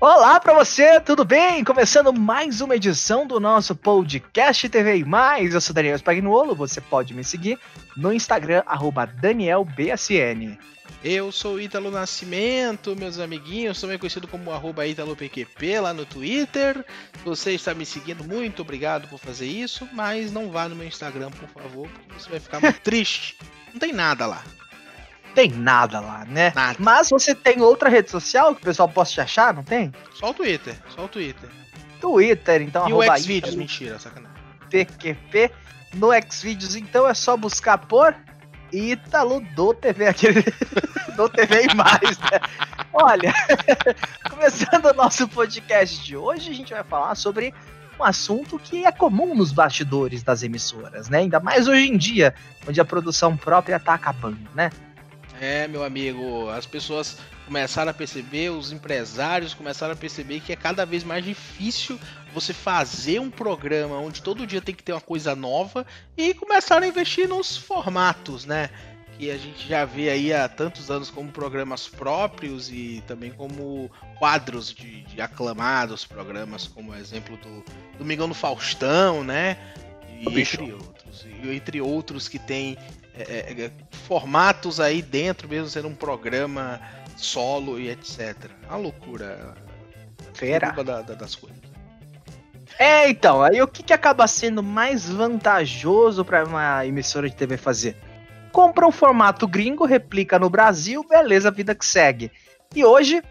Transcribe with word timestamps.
Olá 0.00 0.38
para 0.38 0.54
você, 0.54 1.00
tudo 1.00 1.24
bem? 1.24 1.64
Começando 1.64 2.12
mais 2.12 2.60
uma 2.60 2.76
edição 2.76 3.26
do 3.26 3.40
nosso 3.40 3.74
podcast 3.74 4.68
TV 4.68 5.04
Mais. 5.04 5.52
Eu 5.52 5.60
sou 5.60 5.74
Daniel 5.74 5.96
Spagnuolo, 5.96 6.54
você 6.54 6.80
pode 6.80 7.12
me 7.12 7.24
seguir 7.24 7.58
no 7.96 8.12
Instagram, 8.12 8.62
DanielBSN. 9.20 10.56
Eu 11.02 11.32
sou 11.32 11.60
Ítalo 11.60 11.90
Nascimento, 11.90 12.94
meus 12.94 13.18
amiguinhos, 13.18 13.80
também 13.80 13.98
conhecido 13.98 14.28
como 14.28 14.52
arroba 14.52 14.86
ItaloPQP 14.86 15.80
lá 15.80 15.92
no 15.92 16.06
Twitter. 16.06 16.84
Se 17.18 17.24
você 17.24 17.52
está 17.54 17.74
me 17.74 17.84
seguindo, 17.84 18.22
muito 18.22 18.62
obrigado 18.62 19.08
por 19.08 19.18
fazer 19.18 19.46
isso, 19.46 19.88
mas 19.92 20.30
não 20.30 20.48
vá 20.48 20.68
no 20.68 20.76
meu 20.76 20.86
Instagram, 20.86 21.30
por 21.32 21.48
favor, 21.48 21.88
porque 21.88 22.22
você 22.22 22.30
vai 22.30 22.38
ficar 22.38 22.60
muito 22.60 22.78
triste. 22.82 23.36
Não 23.72 23.80
tem 23.80 23.92
nada 23.92 24.26
lá 24.26 24.44
tem 25.38 25.52
nada 25.52 26.00
lá, 26.00 26.24
né? 26.24 26.52
Nada. 26.52 26.76
Mas 26.80 27.10
você 27.10 27.32
tem 27.32 27.62
outra 27.62 27.88
rede 27.88 28.10
social 28.10 28.56
que 28.56 28.60
o 28.60 28.64
pessoal 28.64 28.88
possa 28.88 29.12
te 29.12 29.20
achar, 29.20 29.54
não 29.54 29.62
tem? 29.62 29.92
Só 30.12 30.30
o 30.30 30.34
Twitter, 30.34 30.74
só 30.88 31.04
o 31.04 31.08
Twitter. 31.08 31.48
Twitter, 32.00 32.62
então 32.62 32.88
E 32.88 32.92
o 32.92 33.16
Xvideos, 33.16 33.54
mentira, 33.54 34.00
sacanagem. 34.00 34.36
PQP 34.68 35.52
no 35.94 36.08
Xvideos, 36.28 36.74
então 36.74 37.06
é 37.06 37.14
só 37.14 37.36
buscar 37.36 37.78
por 37.78 38.16
Ítalo 38.72 39.40
do 39.54 39.72
TV, 39.74 40.08
aquele 40.08 40.42
do 41.16 41.28
TV 41.28 41.66
e 41.70 41.74
mais, 41.74 42.18
né? 42.18 42.40
Olha, 42.92 43.32
começando 44.28 44.86
o 44.86 44.92
nosso 44.92 45.28
podcast 45.28 46.04
de 46.04 46.16
hoje, 46.16 46.50
a 46.50 46.54
gente 46.54 46.74
vai 46.74 46.82
falar 46.82 47.14
sobre 47.14 47.54
um 47.98 48.02
assunto 48.02 48.58
que 48.58 48.84
é 48.84 48.90
comum 48.90 49.36
nos 49.36 49.52
bastidores 49.52 50.24
das 50.24 50.42
emissoras, 50.42 51.08
né? 51.08 51.18
Ainda 51.18 51.38
mais 51.38 51.68
hoje 51.68 51.88
em 51.88 51.96
dia, 51.96 52.34
onde 52.68 52.80
a 52.80 52.84
produção 52.84 53.36
própria 53.36 53.76
está 53.76 53.94
acabando, 53.94 54.48
né? 54.52 54.70
É, 55.40 55.68
meu 55.68 55.84
amigo, 55.84 56.48
as 56.48 56.66
pessoas 56.66 57.18
começaram 57.46 57.90
a 57.90 57.94
perceber, 57.94 58.50
os 58.50 58.72
empresários 58.72 59.54
começaram 59.54 59.92
a 59.92 59.96
perceber 59.96 60.40
que 60.40 60.52
é 60.52 60.56
cada 60.56 60.84
vez 60.84 61.04
mais 61.04 61.24
difícil 61.24 61.98
você 62.34 62.52
fazer 62.52 63.20
um 63.20 63.30
programa 63.30 63.98
onde 63.98 64.20
todo 64.20 64.46
dia 64.46 64.60
tem 64.60 64.74
que 64.74 64.82
ter 64.82 64.92
uma 64.92 65.00
coisa 65.00 65.34
nova 65.34 65.86
e 66.16 66.34
começaram 66.34 66.84
a 66.84 66.88
investir 66.88 67.28
nos 67.28 67.56
formatos, 67.56 68.44
né? 68.44 68.68
Que 69.16 69.30
a 69.30 69.36
gente 69.36 69.66
já 69.66 69.84
vê 69.84 70.10
aí 70.10 70.32
há 70.32 70.48
tantos 70.48 70.90
anos 70.90 71.10
como 71.10 71.30
programas 71.30 71.88
próprios 71.88 72.70
e 72.70 73.02
também 73.06 73.30
como 73.30 73.90
quadros 74.18 74.72
de, 74.72 75.02
de 75.02 75.20
aclamados 75.20 76.04
programas, 76.04 76.66
como 76.66 76.92
o 76.92 76.94
exemplo 76.94 77.36
do 77.38 77.64
Domingão 77.96 78.28
do 78.28 78.34
Faustão, 78.34 79.24
né? 79.24 79.56
E 80.20 80.40
entre 80.40 80.72
outros. 80.72 81.26
E 81.42 81.50
entre 81.50 81.80
outros 81.80 82.28
que 82.28 82.38
tem 82.38 82.76
é, 83.22 83.64
é, 83.64 83.70
formatos 84.06 84.80
aí 84.80 85.02
dentro, 85.02 85.48
mesmo 85.48 85.68
sendo 85.68 85.88
um 85.88 85.94
programa 85.94 86.80
solo 87.16 87.78
e 87.78 87.90
etc. 87.90 88.36
A 88.68 88.76
loucura. 88.76 89.54
Fera. 90.34 90.70
Da, 90.70 91.02
da, 91.02 91.14
das 91.14 91.34
coisas. 91.34 91.58
É, 92.78 93.08
então, 93.10 93.42
aí 93.42 93.60
o 93.60 93.66
que, 93.66 93.82
que 93.82 93.92
acaba 93.92 94.26
sendo 94.28 94.62
mais 94.62 95.08
vantajoso 95.08 96.24
para 96.24 96.44
uma 96.44 96.86
emissora 96.86 97.28
de 97.28 97.34
TV 97.34 97.56
fazer? 97.56 97.96
Compra 98.52 98.86
um 98.86 98.92
formato 98.92 99.48
gringo, 99.48 99.84
replica 99.84 100.38
no 100.38 100.48
Brasil, 100.48 101.04
beleza, 101.08 101.50
vida 101.50 101.74
que 101.74 101.84
segue. 101.84 102.30
E 102.74 102.84
hoje 102.84 103.22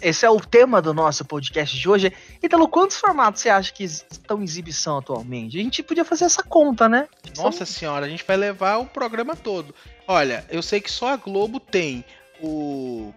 esse 0.00 0.24
é 0.24 0.30
o 0.30 0.40
tema 0.40 0.80
do 0.80 0.92
nosso 0.92 1.24
podcast 1.24 1.76
de 1.76 1.88
hoje. 1.88 2.12
Então, 2.42 2.66
quantos 2.68 2.96
formatos 2.96 3.42
você 3.42 3.48
acha 3.48 3.72
que 3.72 3.84
estão 3.84 4.40
em 4.40 4.44
exibição 4.44 4.98
atualmente? 4.98 5.58
A 5.58 5.62
gente 5.62 5.82
podia 5.82 6.04
fazer 6.04 6.24
essa 6.24 6.42
conta, 6.42 6.88
né? 6.88 7.08
Nossa 7.36 7.64
Só... 7.64 7.78
senhora, 7.78 8.06
a 8.06 8.08
gente 8.08 8.24
vai 8.26 8.36
levar 8.36 8.78
o 8.78 8.86
programa 8.86 9.34
todo. 9.36 9.74
Olha, 10.06 10.44
eu 10.50 10.62
sei 10.62 10.80
que 10.80 10.90
só 10.90 11.08
a 11.08 11.16
Globo 11.16 11.58
tem 11.58 12.04
o. 12.40 13.12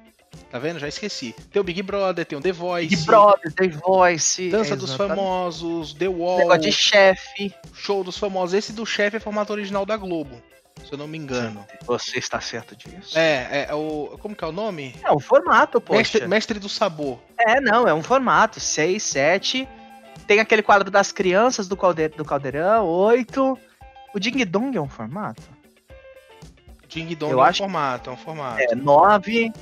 Tá 0.52 0.59
vendo? 0.59 0.80
Já 0.80 0.88
esqueci. 0.88 1.35
Tem 1.52 1.59
o 1.59 1.63
Big 1.63 1.81
Brother, 1.81 2.25
tem 2.25 2.38
o 2.38 2.41
The 2.41 2.52
Voice. 2.52 2.95
Big 2.95 3.05
Brother, 3.05 3.52
The 3.53 3.67
Voice. 3.67 4.50
Dança 4.50 4.75
dos 4.75 4.94
Famosos, 4.94 5.94
The 5.94 6.07
Wall. 6.07 6.39
Negócio 6.39 6.61
de 6.61 6.72
chefe. 6.72 7.53
Show 7.73 8.03
dos 8.03 8.17
Famosos. 8.17 8.53
Esse 8.53 8.73
do 8.73 8.85
chefe 8.85 9.17
é 9.17 9.19
formato 9.19 9.53
original 9.53 9.85
da 9.85 9.97
Globo 9.97 10.41
se 10.89 10.95
eu 10.95 10.97
não 10.97 11.07
me 11.07 11.19
engano. 11.19 11.63
Você 11.85 12.17
está 12.17 12.41
certo 12.41 12.75
disso. 12.75 13.16
É, 13.16 13.67
é, 13.69 13.73
o. 13.75 14.17
Como 14.19 14.35
que 14.35 14.44
é 14.44 14.47
o 14.47 14.51
nome? 14.51 14.95
É 15.03 15.11
o 15.11 15.19
formato, 15.19 15.79
pô. 15.79 15.94
Mestre, 15.94 16.27
mestre, 16.27 16.59
do 16.59 16.67
sabor. 16.67 17.19
É, 17.38 17.61
não, 17.61 17.88
é 17.88 17.94
um 17.94 18.01
formato. 18.01 18.59
6, 18.59 19.01
7. 19.01 19.69
Tem 20.25 20.39
aquele 20.39 20.63
quadro 20.63 20.89
das 20.89 21.11
crianças 21.11 21.67
do, 21.67 21.78
calde, 21.78 22.09
do 22.09 22.25
caldeirão, 22.25 22.88
8. 22.88 23.59
O 24.16 24.19
Ding 24.19 24.44
Dong 24.45 24.75
é 24.75 24.81
um 24.81 24.89
formato? 24.89 25.44
Ding 26.88 27.13
Dong 27.13 27.33
eu 27.33 27.39
é 27.39 27.44
um 27.44 27.45
acho... 27.45 27.59
formato, 27.59 28.09
é 28.09 28.13
um 28.13 28.17
formato. 28.17 28.59
É, 28.59 28.73
9. 28.73 29.53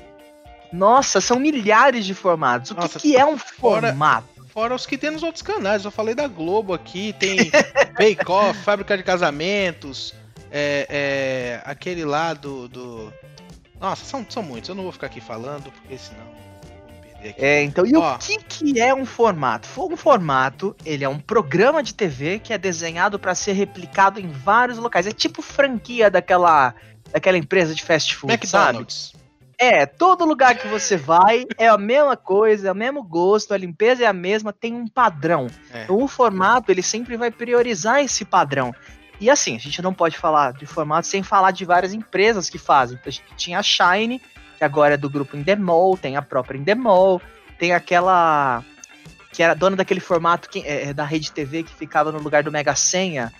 Nossa, 0.71 1.19
são 1.19 1.37
milhares 1.37 2.05
de 2.05 2.13
formatos. 2.13 2.71
O 2.71 2.75
Nossa, 2.75 2.99
que, 2.99 3.11
que 3.11 3.17
é 3.17 3.25
um 3.25 3.37
fora... 3.37 3.89
formato? 3.89 4.27
Fora 4.47 4.73
os 4.73 4.85
que 4.85 4.97
tem 4.97 5.11
nos 5.11 5.23
outros 5.23 5.41
canais. 5.41 5.83
Eu 5.83 5.91
falei 5.91 6.15
da 6.15 6.27
Globo 6.27 6.73
aqui, 6.73 7.13
tem 7.19 7.51
Bake 7.99 8.31
Off, 8.31 8.57
Fábrica 8.61 8.97
de 8.97 9.03
Casamentos, 9.03 10.15
é, 10.51 10.87
é, 10.89 11.61
aquele 11.65 12.05
lá 12.05 12.33
do, 12.33 12.67
do. 12.67 13.13
Nossa, 13.79 14.03
são, 14.05 14.25
são 14.29 14.43
muitos. 14.43 14.69
Eu 14.69 14.75
não 14.75 14.83
vou 14.83 14.91
ficar 14.91 15.07
aqui 15.07 15.21
falando, 15.21 15.71
porque 15.71 15.97
senão. 15.97 16.37
É, 17.21 17.63
então, 17.63 17.85
e 17.85 17.95
Ó, 17.95 18.15
o 18.15 18.17
que, 18.19 18.37
que 18.37 18.79
é 18.79 18.93
um 18.93 19.05
formato? 19.05 19.67
Um 19.77 19.97
formato, 19.97 20.75
ele 20.85 21.03
é 21.03 21.09
um 21.09 21.19
programa 21.19 21.81
de 21.81 21.93
TV 21.93 22.39
que 22.39 22.53
é 22.53 22.57
desenhado 22.57 23.17
para 23.17 23.33
ser 23.33 23.53
replicado 23.53 24.19
em 24.19 24.27
vários 24.27 24.77
locais. 24.77 25.07
É 25.07 25.11
tipo 25.11 25.41
franquia 25.41 26.11
daquela, 26.11 26.75
daquela 27.11 27.37
empresa 27.37 27.73
de 27.73 27.83
fast 27.83 28.15
food, 28.15 28.33
McDonald's. 28.33 29.11
sabe? 29.11 29.17
É, 29.59 29.87
todo 29.87 30.23
lugar 30.23 30.55
que 30.55 30.67
você 30.67 30.95
vai 30.95 31.45
é 31.57 31.67
a 31.67 31.79
mesma 31.79 32.15
coisa, 32.15 32.67
é 32.67 32.71
o 32.71 32.75
mesmo 32.75 33.01
gosto, 33.01 33.55
a 33.55 33.57
limpeza 33.57 34.03
é 34.03 34.05
a 34.05 34.13
mesma, 34.13 34.53
tem 34.53 34.75
um 34.75 34.87
padrão. 34.87 35.47
É. 35.73 35.83
Então, 35.83 35.97
o 35.97 36.07
formato, 36.07 36.71
ele 36.71 36.83
sempre 36.83 37.17
vai 37.17 37.31
priorizar 37.31 38.01
esse 38.01 38.23
padrão. 38.23 38.71
E 39.19 39.29
assim, 39.29 39.55
a 39.55 39.59
gente 39.59 39.81
não 39.81 39.93
pode 39.93 40.17
falar 40.17 40.53
de 40.53 40.65
formato 40.65 41.07
sem 41.07 41.23
falar 41.23 41.51
de 41.51 41.65
várias 41.65 41.93
empresas 41.93 42.49
que 42.49 42.57
fazem. 42.57 42.97
Então, 42.99 43.09
a 43.09 43.11
gente 43.11 43.35
tinha 43.35 43.59
a 43.59 43.63
Shine, 43.63 44.21
que 44.57 44.63
agora 44.63 44.93
é 44.93 44.97
do 44.97 45.09
grupo 45.09 45.35
Endemol, 45.35 45.97
tem 45.97 46.15
a 46.15 46.21
própria 46.21 46.57
Endemol, 46.57 47.21
tem 47.57 47.73
aquela 47.73 48.63
que 49.31 49.43
era 49.43 49.53
dona 49.53 49.75
daquele 49.75 49.99
formato 49.99 50.49
que, 50.49 50.59
é, 50.59 50.89
é, 50.89 50.93
da 50.93 51.03
Rede 51.03 51.31
TV 51.31 51.63
que 51.63 51.73
ficava 51.73 52.11
no 52.11 52.19
lugar 52.19 52.43
do 52.43 52.51
Mega 52.51 52.75
Senha. 52.75 53.31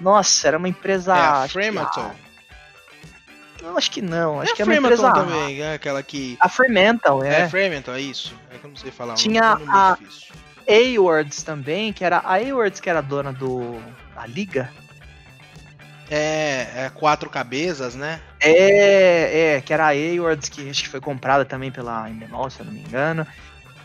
Nossa, 0.00 0.48
era 0.48 0.58
uma 0.58 0.68
empresa. 0.68 1.16
É 1.16 1.20
a 1.20 1.48
Fremantle. 1.48 2.10
Não, 3.62 3.76
acho 3.76 3.90
que 3.90 4.00
não. 4.00 4.40
Acho 4.40 4.52
é 4.52 4.56
que 4.56 4.62
é 4.62 4.64
uma 4.64 4.74
empresa. 4.74 5.12
também, 5.12 5.60
é 5.60 5.74
aquela 5.74 6.02
que. 6.02 6.36
A 6.40 6.48
Fremantle, 6.48 7.22
é. 7.22 7.42
É, 7.42 7.48
Fremantle, 7.48 7.94
é 7.94 8.00
isso. 8.00 8.34
É 8.50 8.58
que 8.58 8.64
eu 8.64 8.70
não 8.70 8.76
sei 8.76 8.90
falar. 8.90 9.14
Tinha 9.14 9.58
a 9.68 9.98
A-Words 10.66 11.42
também, 11.42 11.92
que 11.92 12.04
era 12.04 12.18
a 12.18 12.36
A-Words 12.36 12.80
que 12.80 12.88
era 12.88 13.00
dona 13.00 13.32
do 13.32 13.80
a 14.22 14.26
liga. 14.26 14.70
É, 16.10 16.86
é 16.86 16.90
quatro 16.92 17.30
cabeças, 17.30 17.94
né? 17.94 18.20
É, 18.40 19.56
é, 19.56 19.60
que 19.60 19.72
era 19.72 19.86
a 19.86 19.90
Awards, 19.90 20.48
que 20.48 20.68
acho 20.68 20.82
que 20.82 20.88
foi 20.88 21.00
comprada 21.00 21.44
também 21.44 21.70
pela 21.70 22.10
Endemol, 22.10 22.50
se 22.50 22.60
eu 22.60 22.66
não 22.66 22.72
me 22.72 22.80
engano. 22.80 23.26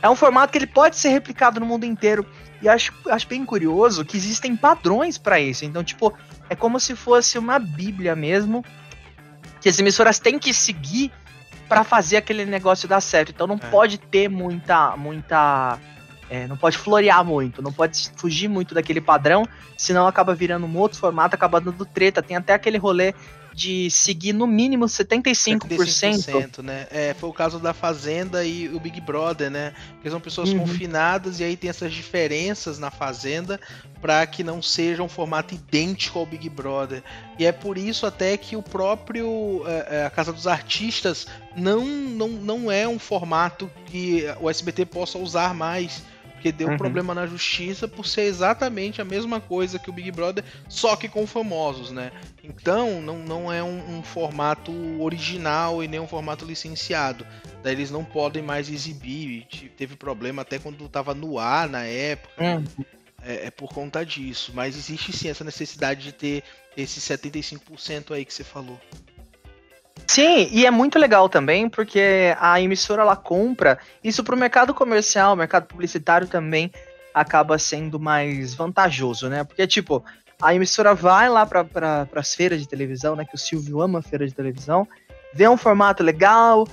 É 0.02 0.10
um 0.10 0.16
formato 0.16 0.52
que 0.52 0.58
ele 0.58 0.68
pode 0.68 0.96
ser 0.96 1.10
replicado 1.10 1.60
no 1.60 1.66
mundo 1.66 1.86
inteiro. 1.86 2.26
E 2.62 2.70
acho, 2.70 2.94
acho 3.10 3.28
bem 3.28 3.46
curioso 3.46 4.04
que 4.04 4.18
existem 4.18 4.56
padrões 4.56 5.18
para 5.18 5.40
isso. 5.40 5.66
Então, 5.66 5.84
tipo, 5.84 6.14
é 6.50 6.56
como 6.56 6.80
se 6.80 6.96
fosse 6.96 7.38
uma 7.38 7.60
bíblia 7.60 8.16
mesmo. 8.16 8.64
Que 9.62 9.70
as 9.70 9.80
emissoras 9.80 10.20
têm 10.20 10.40
que 10.40 10.54
seguir 10.54 11.12
para 11.68 11.84
fazer 11.84 12.18
aquele 12.18 12.46
negócio 12.46 12.88
dar 12.88 13.02
certo. 13.02 13.32
Então 13.32 13.48
não 13.48 13.56
é. 13.56 13.70
pode 13.70 13.98
ter 13.98 14.30
muita, 14.30 14.96
muita 14.98 15.80
é, 16.30 16.48
não 16.48 16.58
pode 16.58 16.78
florear 16.78 17.24
muito, 17.24 17.62
não 17.62 17.72
pode 17.72 18.12
fugir 18.16 18.48
muito 18.48 18.74
daquele 18.74 19.02
padrão, 19.02 19.48
senão 19.78 20.08
acaba 20.08 20.34
virando 20.34 20.66
um 20.66 20.78
outro 20.78 20.98
formato, 20.98 21.36
acaba 21.36 21.62
dando 21.62 21.86
treta. 21.86 22.22
Tem 22.22 22.36
até 22.36 22.54
aquele 22.54 22.78
rolê 22.78 23.14
de 23.56 23.90
seguir 23.90 24.34
no 24.34 24.46
mínimo 24.46 24.86
75%. 24.86 25.60
75% 25.60 26.62
né? 26.62 26.88
É, 26.92 27.14
foi 27.14 27.30
o 27.30 27.34
caso 27.34 27.58
da 27.58 27.74
Fazenda 27.74 28.44
e 28.44 28.68
o 28.68 28.80
Big 28.82 29.00
Brother, 29.00 29.50
né? 29.50 29.74
Porque 29.94 30.10
são 30.10 30.20
pessoas 30.20 30.50
uhum. 30.50 30.60
confinadas 30.60 31.40
e 31.40 31.46
aí 31.46 31.56
tem 31.56 31.70
essas 31.70 31.94
diferenças 31.94 32.78
na 32.78 32.92
Fazenda 32.92 33.58
para 34.02 34.28
que 34.28 34.44
não 34.44 34.62
seja 34.62 35.02
um 35.02 35.08
formato 35.08 35.56
idêntico 35.56 36.20
ao 36.20 36.26
Big 36.26 36.50
Brother. 36.50 37.02
E 37.40 37.46
é 37.46 37.52
por 37.54 37.78
isso 37.78 38.06
até 38.06 38.36
que 38.36 38.58
o 38.58 38.62
próprio 38.62 39.64
é, 39.66 40.02
é 40.02 40.06
a 40.06 40.10
Casa 40.10 40.34
dos 40.34 40.48
Artistas 40.48 41.26
não, 41.56 41.86
não, 41.86 42.28
não 42.28 42.72
é 42.72 42.86
um 42.86 43.00
formato 43.00 43.72
que 43.86 44.26
o 44.42 44.50
SBT 44.50 44.86
possa 44.86 45.18
usar 45.18 45.54
mais 45.54 46.04
porque 46.46 46.52
deu 46.52 46.68
uhum. 46.68 46.78
problema 46.78 47.16
na 47.16 47.26
justiça 47.26 47.88
por 47.88 48.06
ser 48.06 48.22
exatamente 48.22 49.02
a 49.02 49.06
mesma 49.06 49.42
coisa 49.42 49.80
que 49.80 49.90
o 49.90 49.94
Big 49.94 50.12
Brother, 50.12 50.44
só 50.70 50.96
que 50.96 51.10
com 51.10 51.26
famosos, 51.26 51.90
né? 51.90 52.12
Então 52.44 53.02
não, 53.02 53.18
não 53.18 53.52
é 53.52 53.64
um, 53.64 53.98
um 53.98 54.04
formato 54.04 54.72
original 55.02 55.84
e 55.84 55.88
nem 55.88 56.00
um 56.00 56.08
formato 56.08 56.46
licenciado. 56.46 57.26
Daí 57.64 57.74
eles 57.74 57.90
não 57.90 58.06
podem 58.06 58.44
mais 58.44 58.70
exibir. 58.70 59.48
Teve 59.76 59.96
problema 59.96 60.44
até 60.44 60.60
quando 60.60 60.86
estava 60.86 61.16
no 61.16 61.40
ar 61.40 61.68
na 61.68 61.84
época. 61.84 62.44
Uhum. 62.44 62.86
É, 63.24 63.48
é, 63.48 63.50
por 63.50 63.74
conta 63.74 64.06
disso. 64.06 64.52
Mas 64.54 64.78
existe 64.78 65.12
sim 65.12 65.30
essa 65.30 65.44
necessidade 65.44 66.04
de 66.04 66.12
ter 66.12 66.44
esse 66.78 67.00
75% 67.00 68.12
aí 68.12 68.24
que 68.24 68.32
você 68.32 68.44
falou. 68.44 68.80
Sim, 70.08 70.48
e 70.52 70.66
é 70.66 70.72
muito 70.72 71.00
legal 71.00 71.28
também, 71.28 71.68
porque 71.68 72.36
a 72.40 72.62
emissora 72.62 73.02
ela 73.02 73.16
compra 73.16 73.80
isso 74.04 74.24
para 74.24 74.36
o 74.36 74.38
mercado 74.38 74.74
comercial, 74.74 75.36
mercado 75.36 75.66
publicitário 75.66 76.28
também 76.28 76.72
acaba 77.14 77.58
sendo 77.58 78.00
mais 78.00 78.54
vantajoso, 78.54 79.30
né? 79.30 79.44
Porque, 79.44 79.66
tipo, 79.66 80.04
a 80.42 80.54
emissora 80.54 80.94
vai 80.94 81.30
lá 81.30 81.46
para 81.46 81.64
pra, 81.64 82.08
as 82.16 82.36
feiras 82.36 82.60
de 82.60 82.68
televisão, 82.68 83.16
né? 83.16 83.26
Que 83.26 83.36
o 83.36 83.40
Silvio 83.40 83.82
ama 83.82 84.02
feira 84.02 84.28
de 84.28 84.34
televisão, 84.34 84.88
vê 85.34 85.48
um 85.48 85.58
formato 85.58 86.04
legal, 86.04 86.68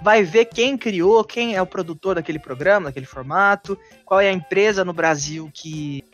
vai 0.00 0.22
ver 0.22 0.46
quem 0.46 0.76
criou, 0.76 1.24
quem 1.24 1.56
é 1.56 1.62
o 1.62 1.66
produtor 1.66 2.16
daquele 2.16 2.38
programa, 2.38 2.86
daquele 2.86 3.06
formato, 3.06 3.78
qual 4.04 4.20
é 4.20 4.28
a 4.28 4.32
empresa 4.32 4.84
no 4.84 4.92
Brasil 4.92 5.50
que 5.52 6.04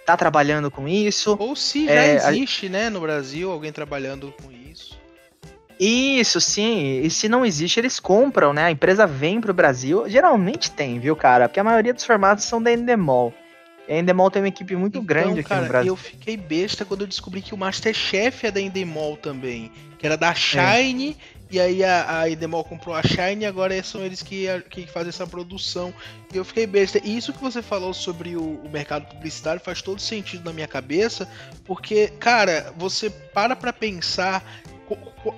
está 0.00 0.16
trabalhando 0.16 0.70
com 0.70 0.86
isso. 0.86 1.36
Ou 1.38 1.56
se 1.56 1.86
já 1.86 1.92
é, 1.92 2.16
existe, 2.16 2.66
a... 2.66 2.70
né, 2.70 2.90
no 2.90 3.00
Brasil, 3.00 3.50
alguém 3.50 3.72
trabalhando 3.72 4.34
com 4.42 4.50
isso. 4.50 4.59
Isso, 5.80 6.42
sim. 6.42 7.00
E 7.02 7.08
se 7.08 7.26
não 7.26 7.44
existe, 7.44 7.80
eles 7.80 7.98
compram, 7.98 8.52
né? 8.52 8.64
A 8.64 8.70
empresa 8.70 9.06
vem 9.06 9.40
pro 9.40 9.54
Brasil. 9.54 10.06
Geralmente 10.06 10.70
tem, 10.70 11.00
viu, 11.00 11.16
cara? 11.16 11.48
Porque 11.48 11.58
a 11.58 11.64
maioria 11.64 11.94
dos 11.94 12.04
formatos 12.04 12.44
são 12.44 12.62
da 12.62 12.70
Endemol. 12.70 13.32
E 13.88 13.94
a 13.94 13.98
Endemol 13.98 14.30
tem 14.30 14.42
uma 14.42 14.48
equipe 14.48 14.76
muito 14.76 14.98
então, 14.98 15.06
grande 15.06 15.40
aqui 15.40 15.48
cara, 15.48 15.62
no 15.62 15.68
Brasil. 15.68 15.92
Eu 15.92 15.96
fiquei 15.96 16.36
besta 16.36 16.84
quando 16.84 17.00
eu 17.00 17.06
descobri 17.06 17.40
que 17.40 17.54
o 17.54 17.56
Masterchef 17.56 18.46
é 18.46 18.50
da 18.50 18.60
Endemol 18.60 19.16
também. 19.16 19.72
Que 19.98 20.04
era 20.04 20.18
da 20.18 20.34
Shine. 20.34 21.16
É. 21.36 21.40
E 21.50 21.58
aí 21.58 21.82
a, 21.82 22.20
a 22.20 22.30
Endemol 22.30 22.62
comprou 22.62 22.94
a 22.94 23.02
Shine 23.02 23.42
e 23.42 23.46
agora 23.46 23.82
são 23.82 24.04
eles 24.04 24.22
que, 24.22 24.46
que 24.68 24.86
fazem 24.86 25.08
essa 25.08 25.26
produção. 25.26 25.94
E 26.32 26.36
eu 26.36 26.44
fiquei 26.44 26.66
besta. 26.66 27.00
E 27.02 27.16
isso 27.16 27.32
que 27.32 27.40
você 27.40 27.62
falou 27.62 27.94
sobre 27.94 28.36
o, 28.36 28.60
o 28.62 28.68
mercado 28.70 29.06
publicitário 29.06 29.62
faz 29.62 29.80
todo 29.80 29.98
sentido 29.98 30.44
na 30.44 30.52
minha 30.52 30.68
cabeça. 30.68 31.26
Porque, 31.64 32.08
cara, 32.20 32.72
você 32.76 33.08
para 33.08 33.56
pra 33.56 33.72
pensar 33.72 34.44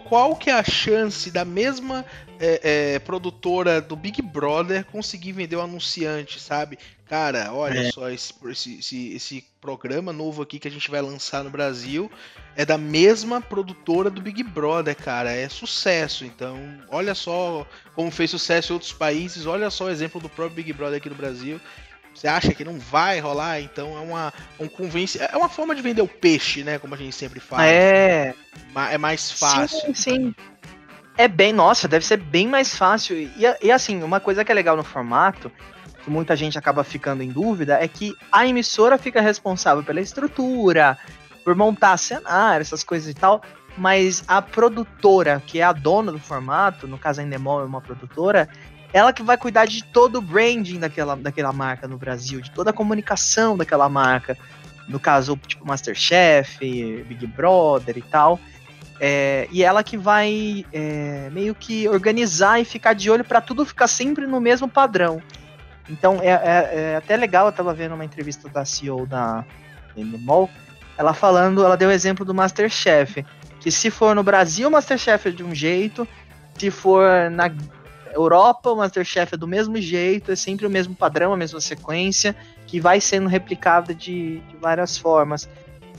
qual 0.09 0.37
que 0.37 0.51
é 0.51 0.53
a 0.53 0.65
chance 0.65 1.31
da 1.31 1.45
mesma 1.45 2.05
é, 2.39 2.95
é, 2.95 2.99
produtora 2.99 3.81
do 3.81 3.95
Big 3.95 4.21
Brother 4.21 4.85
conseguir 4.87 5.33
vender 5.33 5.57
o 5.57 5.61
um 5.61 5.63
anunciante, 5.63 6.41
sabe? 6.41 6.79
Cara, 7.07 7.53
olha 7.53 7.81
é. 7.81 7.93
só, 7.93 8.09
esse, 8.11 8.33
esse, 8.79 9.15
esse, 9.15 9.45
programa 9.61 10.13
novo 10.13 10.43
aqui 10.43 10.59
que 10.59 10.67
a 10.67 10.71
gente 10.71 10.91
vai 10.91 11.01
lançar 11.01 11.45
no 11.45 11.51
Brasil 11.51 12.11
é 12.57 12.65
da 12.65 12.77
mesma 12.77 13.41
produtora 13.41 14.11
do 14.11 14.21
Big 14.21 14.43
Brother, 14.43 14.97
cara. 14.97 15.31
É 15.31 15.49
sucesso. 15.49 16.25
Então, 16.25 16.59
olha 16.89 17.15
só 17.15 17.67
como 17.95 18.11
fez 18.11 18.31
sucesso 18.31 18.73
em 18.73 18.75
outros 18.75 18.93
países, 18.93 19.47
olha 19.47 19.71
só 19.71 19.85
o 19.85 19.91
exemplo 19.91 20.21
do 20.21 20.29
próprio 20.29 20.57
Big 20.57 20.73
Brother 20.73 20.97
aqui 20.97 21.09
no 21.09 21.15
Brasil. 21.15 21.61
Você 22.15 22.29
acha 22.29 22.55
que 22.55 22.65
não 22.65 22.79
vai 22.79 23.19
rolar? 23.21 23.61
Então 23.61 23.97
é 23.97 24.01
uma 24.01 24.33
um 24.61 24.69
convence, 24.69 25.19
é 25.21 25.37
uma 25.37 25.49
forma 25.49 25.75
de 25.75 25.83
vender 25.83 26.03
o 26.03 26.09
peixe, 26.09 26.63
né? 26.63 26.79
Como 26.79 26.95
a 26.95 26.99
gente 26.99 27.15
sempre 27.15 27.41
fala. 27.41 27.67
É. 27.67 28.35
É 28.91 28.99
mais 28.99 29.31
fácil. 29.33 29.81
Sim, 29.81 29.95
sim. 29.95 30.35
É 31.17 31.29
bem, 31.29 31.53
nossa, 31.53 31.87
deve 31.87 32.07
ser 32.07 32.17
bem 32.19 32.49
mais 32.49 32.75
fácil. 32.75 33.17
E, 33.17 33.31
e 33.63 33.71
assim, 33.71 34.03
uma 34.03 34.21
coisa 34.21 34.45
que 34.45 34.51
é 34.53 34.55
legal 34.55 34.77
no 34.77 34.85
formato, 34.85 35.53
que 36.03 36.11
muita 36.11 36.35
gente 36.35 36.59
acaba 36.59 36.83
ficando 36.83 37.23
em 37.23 37.29
dúvida, 37.29 37.79
é 37.83 37.87
que 37.87 38.15
a 38.31 38.47
emissora 38.47 38.97
fica 38.97 39.21
responsável 39.21 39.85
pela 39.85 40.01
estrutura, 40.01 40.99
por 41.45 41.55
montar 41.55 41.97
cenário, 41.97 42.63
essas 42.63 42.83
coisas 42.83 43.09
e 43.09 43.15
tal. 43.15 43.43
Mas 43.77 44.23
a 44.29 44.43
produtora, 44.43 45.43
que 45.47 45.61
é 45.61 45.63
a 45.63 45.73
dona 45.73 46.13
do 46.13 46.19
formato, 46.19 46.87
no 46.87 46.99
caso 46.99 47.21
a 47.21 47.25
Endemol 47.25 47.61
é 47.61 47.65
uma 47.65 47.81
produtora, 47.81 48.49
ela 48.93 49.13
que 49.13 49.23
vai 49.23 49.37
cuidar 49.37 49.67
de 49.67 49.83
todo 49.83 50.17
o 50.17 50.21
branding 50.21 50.79
daquela, 50.79 51.17
daquela 51.17 51.53
marca 51.53 51.89
no 51.89 51.97
Brasil, 51.97 52.41
de 52.41 52.51
toda 52.51 52.71
a 52.71 52.73
comunicação 52.73 53.57
daquela 53.57 53.89
marca. 53.89 54.37
No 54.89 55.01
caso, 55.01 55.39
tipo 55.47 55.67
Masterchef, 55.67 56.59
Big 56.61 57.27
Brother 57.27 57.97
e 57.97 58.03
tal. 58.03 58.39
É, 59.01 59.49
e 59.51 59.65
ela 59.65 59.83
que 59.83 59.97
vai 59.97 60.65
é, 60.73 61.29
meio 61.33 61.55
que 61.55 61.89
organizar 61.89 62.61
e 62.61 62.65
ficar 62.65 62.93
de 62.93 63.11
olho 63.11 63.25
para 63.25 63.41
tudo 63.41 63.65
ficar 63.65 63.89
sempre 63.89 64.27
no 64.27 64.41
mesmo 64.41 64.69
padrão. 64.69 65.21
Então 65.89 66.21
é, 66.23 66.29
é, 66.29 66.71
é, 66.73 66.97
até 66.97 67.17
legal, 67.17 67.47
eu 67.47 67.53
tava 67.53 67.75
vendo 67.75 67.95
uma 67.95 68.05
entrevista 68.05 68.49
da 68.49 68.65
CEO 68.65 69.07
da 69.07 69.45
Endemol, 69.97 70.49
ela 70.97 71.13
falando, 71.13 71.65
ela 71.65 71.77
deu 71.77 71.89
o 71.89 71.93
exemplo 71.93 72.25
do 72.25 72.33
Masterchef, 72.33 73.25
que 73.59 73.71
se 73.71 73.91
for 73.91 74.15
no 74.15 74.23
Brasil, 74.23 74.71
Masterchef 74.71 75.29
é 75.29 75.33
de 75.33 75.43
um 75.43 75.55
jeito, 75.55 76.07
se 76.57 76.71
for 76.71 77.31
na 77.31 77.51
Europa, 78.13 78.71
o 78.71 78.77
Masterchef 78.77 79.35
é 79.35 79.37
do 79.37 79.47
mesmo 79.47 79.77
jeito, 79.81 80.33
é 80.33 80.37
sempre 80.37 80.67
o 80.67 80.71
mesmo 80.71 80.95
padrão, 80.95 81.33
a 81.33 81.37
mesma 81.37 81.61
sequência, 81.61 82.37
que 82.67 82.81
vai 82.81 83.01
sendo 83.01 83.29
replicada 83.29 83.95
de, 83.95 84.41
de 84.41 84.57
várias 84.57 84.97
formas. 84.97 85.49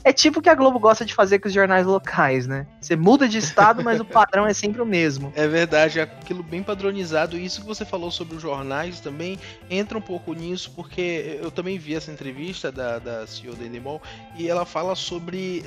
É 0.06 0.12
tipo 0.12 0.40
o 0.40 0.42
que 0.42 0.50
a 0.50 0.56
Globo 0.56 0.80
gosta 0.80 1.06
de 1.06 1.14
fazer 1.14 1.40
com 1.40 1.48
os 1.48 1.54
jornais 1.54 1.86
locais, 1.86 2.46
né? 2.46 2.68
Você 2.82 2.94
muda 2.94 3.28
de 3.28 3.38
estado, 3.38 3.82
mas 3.82 4.02
o 4.02 4.06
padrão 4.06 4.46
é 4.46 4.54
sempre 4.54 4.82
o 4.82 4.86
mesmo. 4.86 5.32
É 5.34 5.48
verdade, 5.48 6.00
é 6.00 6.04
aquilo 6.04 6.44
bem 6.44 6.62
padronizado. 6.62 7.38
Isso 7.38 7.62
que 7.62 7.68
você 7.68 7.86
falou 7.86 8.12
sobre 8.12 8.36
os 8.36 8.42
jornais 8.42 9.00
também 9.00 9.40
entra 9.70 9.98
um 9.98 10.02
pouco 10.02 10.34
nisso, 10.34 10.74
porque 10.76 11.40
eu 11.42 11.50
também 11.50 11.78
vi 11.78 11.96
essa 11.96 12.12
entrevista 12.12 12.70
da, 12.70 13.00
da 13.00 13.26
CEO 13.26 13.56
da 13.56 13.64
Endemol 13.64 14.02
e 14.36 14.50
ela 14.50 14.66
fala 14.66 14.94
sobre 14.94 15.64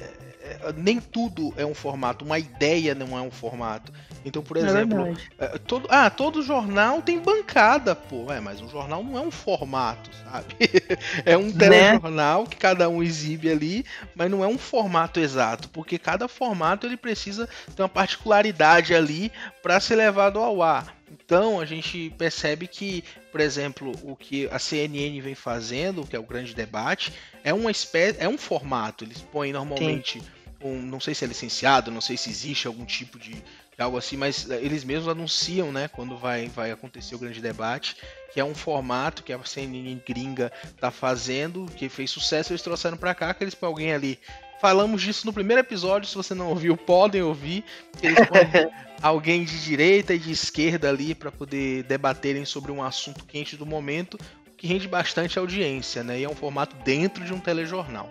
nem 0.76 1.00
tudo 1.00 1.52
é 1.56 1.64
um 1.64 1.74
formato, 1.74 2.24
uma 2.24 2.38
ideia 2.38 2.94
não 2.94 3.16
é 3.16 3.20
um 3.20 3.30
formato. 3.30 3.92
Então, 4.24 4.42
por 4.42 4.56
é 4.56 4.60
exemplo, 4.60 5.16
é 5.38 5.58
todo, 5.58 5.86
ah, 5.90 6.10
todo 6.10 6.42
jornal 6.42 7.00
tem 7.00 7.20
bancada, 7.20 7.94
pô, 7.94 8.32
é, 8.32 8.40
mas 8.40 8.60
um 8.60 8.68
jornal 8.68 9.04
não 9.04 9.16
é 9.16 9.20
um 9.20 9.30
formato, 9.30 10.10
sabe? 10.24 10.54
é 11.24 11.36
um 11.36 11.46
né? 11.46 11.52
telejornal 11.58 12.42
né? 12.42 12.48
que 12.50 12.56
cada 12.56 12.88
um 12.88 13.02
exibe 13.02 13.50
ali, 13.50 13.84
mas 14.14 14.30
não 14.30 14.42
é 14.42 14.48
um 14.48 14.58
formato 14.58 15.20
exato, 15.20 15.68
porque 15.68 15.98
cada 15.98 16.26
formato 16.26 16.86
ele 16.86 16.96
precisa 16.96 17.48
ter 17.74 17.82
uma 17.82 17.88
particularidade 17.88 18.94
ali 18.94 19.30
para 19.62 19.78
ser 19.78 19.96
levado 19.96 20.40
ao 20.40 20.60
ar. 20.60 20.96
Então 21.08 21.60
a 21.60 21.64
gente 21.64 22.12
percebe 22.18 22.66
que, 22.66 23.04
por 23.30 23.40
exemplo, 23.40 23.92
o 24.02 24.16
que 24.16 24.48
a 24.50 24.58
CNN 24.58 25.20
vem 25.20 25.36
fazendo, 25.36 26.04
que 26.04 26.16
é 26.16 26.18
o 26.18 26.24
grande 26.24 26.52
debate, 26.52 27.12
é 27.44 27.54
uma 27.54 27.70
espécie, 27.70 28.20
é 28.20 28.28
um 28.28 28.36
formato. 28.36 29.04
Eles 29.04 29.20
põem 29.20 29.52
normalmente 29.52 30.20
Sim 30.20 30.35
um, 30.62 30.80
não 30.80 31.00
sei 31.00 31.14
se 31.14 31.24
é 31.24 31.28
licenciado, 31.28 31.90
não 31.90 32.00
sei 32.00 32.16
se 32.16 32.30
existe 32.30 32.66
algum 32.66 32.84
tipo 32.84 33.18
de, 33.18 33.34
de, 33.34 33.42
algo 33.78 33.96
assim, 33.96 34.16
mas 34.16 34.50
eh, 34.50 34.60
eles 34.62 34.84
mesmos 34.84 35.08
anunciam, 35.08 35.70
né, 35.70 35.88
quando 35.88 36.16
vai, 36.16 36.48
vai 36.48 36.70
acontecer 36.70 37.14
o 37.14 37.18
grande 37.18 37.40
debate, 37.40 37.96
que 38.32 38.40
é 38.40 38.44
um 38.44 38.54
formato 38.54 39.22
que 39.22 39.32
a 39.32 39.44
CNN 39.44 40.00
gringa 40.06 40.52
tá 40.80 40.90
fazendo, 40.90 41.66
que 41.76 41.88
fez 41.88 42.10
sucesso, 42.10 42.52
eles 42.52 42.62
trouxeram 42.62 42.96
para 42.96 43.14
cá, 43.14 43.34
que 43.34 43.44
eles 43.44 43.54
põem 43.54 43.68
alguém 43.68 43.92
ali. 43.92 44.18
Falamos 44.60 45.02
disso 45.02 45.26
no 45.26 45.32
primeiro 45.32 45.60
episódio, 45.60 46.08
se 46.08 46.14
você 46.14 46.34
não 46.34 46.48
ouviu, 46.48 46.76
podem 46.76 47.22
ouvir. 47.22 47.62
Eles 48.02 48.26
põem 48.26 48.70
alguém 49.02 49.44
de 49.44 49.62
direita 49.62 50.14
e 50.14 50.18
de 50.18 50.32
esquerda 50.32 50.88
ali 50.88 51.14
para 51.14 51.30
poder 51.30 51.82
debaterem 51.82 52.44
sobre 52.44 52.72
um 52.72 52.82
assunto 52.82 53.24
quente 53.26 53.56
do 53.56 53.66
momento, 53.66 54.18
que 54.56 54.66
rende 54.66 54.88
bastante 54.88 55.38
audiência, 55.38 56.02
né? 56.02 56.20
E 56.20 56.24
é 56.24 56.28
um 56.28 56.34
formato 56.34 56.74
dentro 56.76 57.22
de 57.24 57.34
um 57.34 57.38
telejornal. 57.38 58.10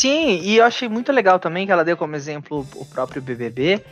Sim, 0.00 0.40
e 0.40 0.56
eu 0.56 0.64
achei 0.64 0.88
muito 0.88 1.12
legal 1.12 1.38
também 1.38 1.66
que 1.66 1.72
ela 1.72 1.84
deu 1.84 1.94
como 1.94 2.16
exemplo 2.16 2.66
o 2.74 2.86
próprio 2.86 3.20
BBB, 3.20 3.84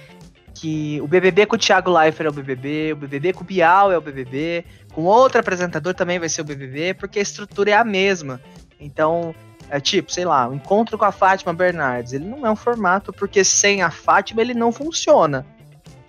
que 0.54 0.98
o 1.02 1.06
BBB 1.06 1.44
com 1.44 1.56
o 1.56 1.58
Thiago 1.58 1.90
Leifert 1.90 2.28
é 2.28 2.30
o 2.30 2.32
BBB, 2.32 2.92
o 2.94 2.96
BBB 2.96 3.34
com 3.34 3.42
o 3.42 3.46
Bial 3.46 3.92
é 3.92 3.98
o 3.98 4.00
BBB, 4.00 4.64
com 4.94 5.04
outro 5.04 5.38
apresentador 5.38 5.92
também 5.92 6.18
vai 6.18 6.30
ser 6.30 6.40
o 6.40 6.44
BBB, 6.44 6.94
porque 6.94 7.18
a 7.18 7.22
estrutura 7.22 7.72
é 7.72 7.74
a 7.74 7.84
mesma. 7.84 8.40
Então, 8.80 9.34
é 9.68 9.78
tipo, 9.78 10.10
sei 10.10 10.24
lá, 10.24 10.48
o 10.48 10.54
encontro 10.54 10.96
com 10.96 11.04
a 11.04 11.12
Fátima 11.12 11.52
Bernardes, 11.52 12.14
ele 12.14 12.24
não 12.24 12.46
é 12.46 12.50
um 12.50 12.56
formato 12.56 13.12
porque 13.12 13.44
sem 13.44 13.82
a 13.82 13.90
Fátima 13.90 14.40
ele 14.40 14.54
não 14.54 14.72
funciona. 14.72 15.44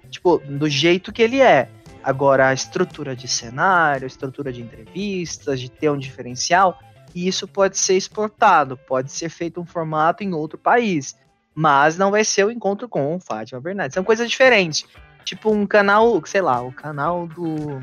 Tipo, 0.09 0.37
do 0.37 0.69
jeito 0.69 1.11
que 1.11 1.21
ele 1.21 1.41
é. 1.41 1.67
Agora, 2.01 2.47
a 2.47 2.53
estrutura 2.53 3.17
de 3.17 3.27
cenário, 3.27 4.05
a 4.05 4.07
estrutura 4.07 4.53
de 4.53 4.61
entrevistas, 4.61 5.59
de 5.59 5.69
ter 5.69 5.89
um 5.89 5.97
diferencial, 5.97 6.79
e 7.19 7.27
isso 7.27 7.45
pode 7.45 7.77
ser 7.77 7.97
exportado, 7.97 8.77
pode 8.77 9.11
ser 9.11 9.27
feito 9.27 9.59
um 9.59 9.65
formato 9.65 10.23
em 10.23 10.33
outro 10.33 10.57
país, 10.57 11.17
mas 11.53 11.97
não 11.97 12.11
vai 12.11 12.23
ser 12.23 12.45
o 12.45 12.51
encontro 12.51 12.88
com 12.88 13.19
Fátima 13.19 13.59
Bernardes. 13.59 13.93
São 13.93 14.05
coisas 14.05 14.29
diferentes. 14.29 14.85
Tipo 15.25 15.51
um 15.51 15.67
canal, 15.67 16.25
sei 16.25 16.41
lá, 16.41 16.61
o 16.61 16.71
canal 16.71 17.27
do. 17.27 17.81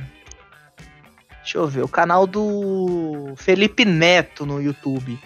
Deixa 1.42 1.58
eu 1.58 1.66
ver, 1.66 1.84
o 1.84 1.88
canal 1.88 2.26
do 2.26 3.34
Felipe 3.36 3.84
Neto 3.84 4.46
no 4.46 4.60
YouTube. 4.60 5.18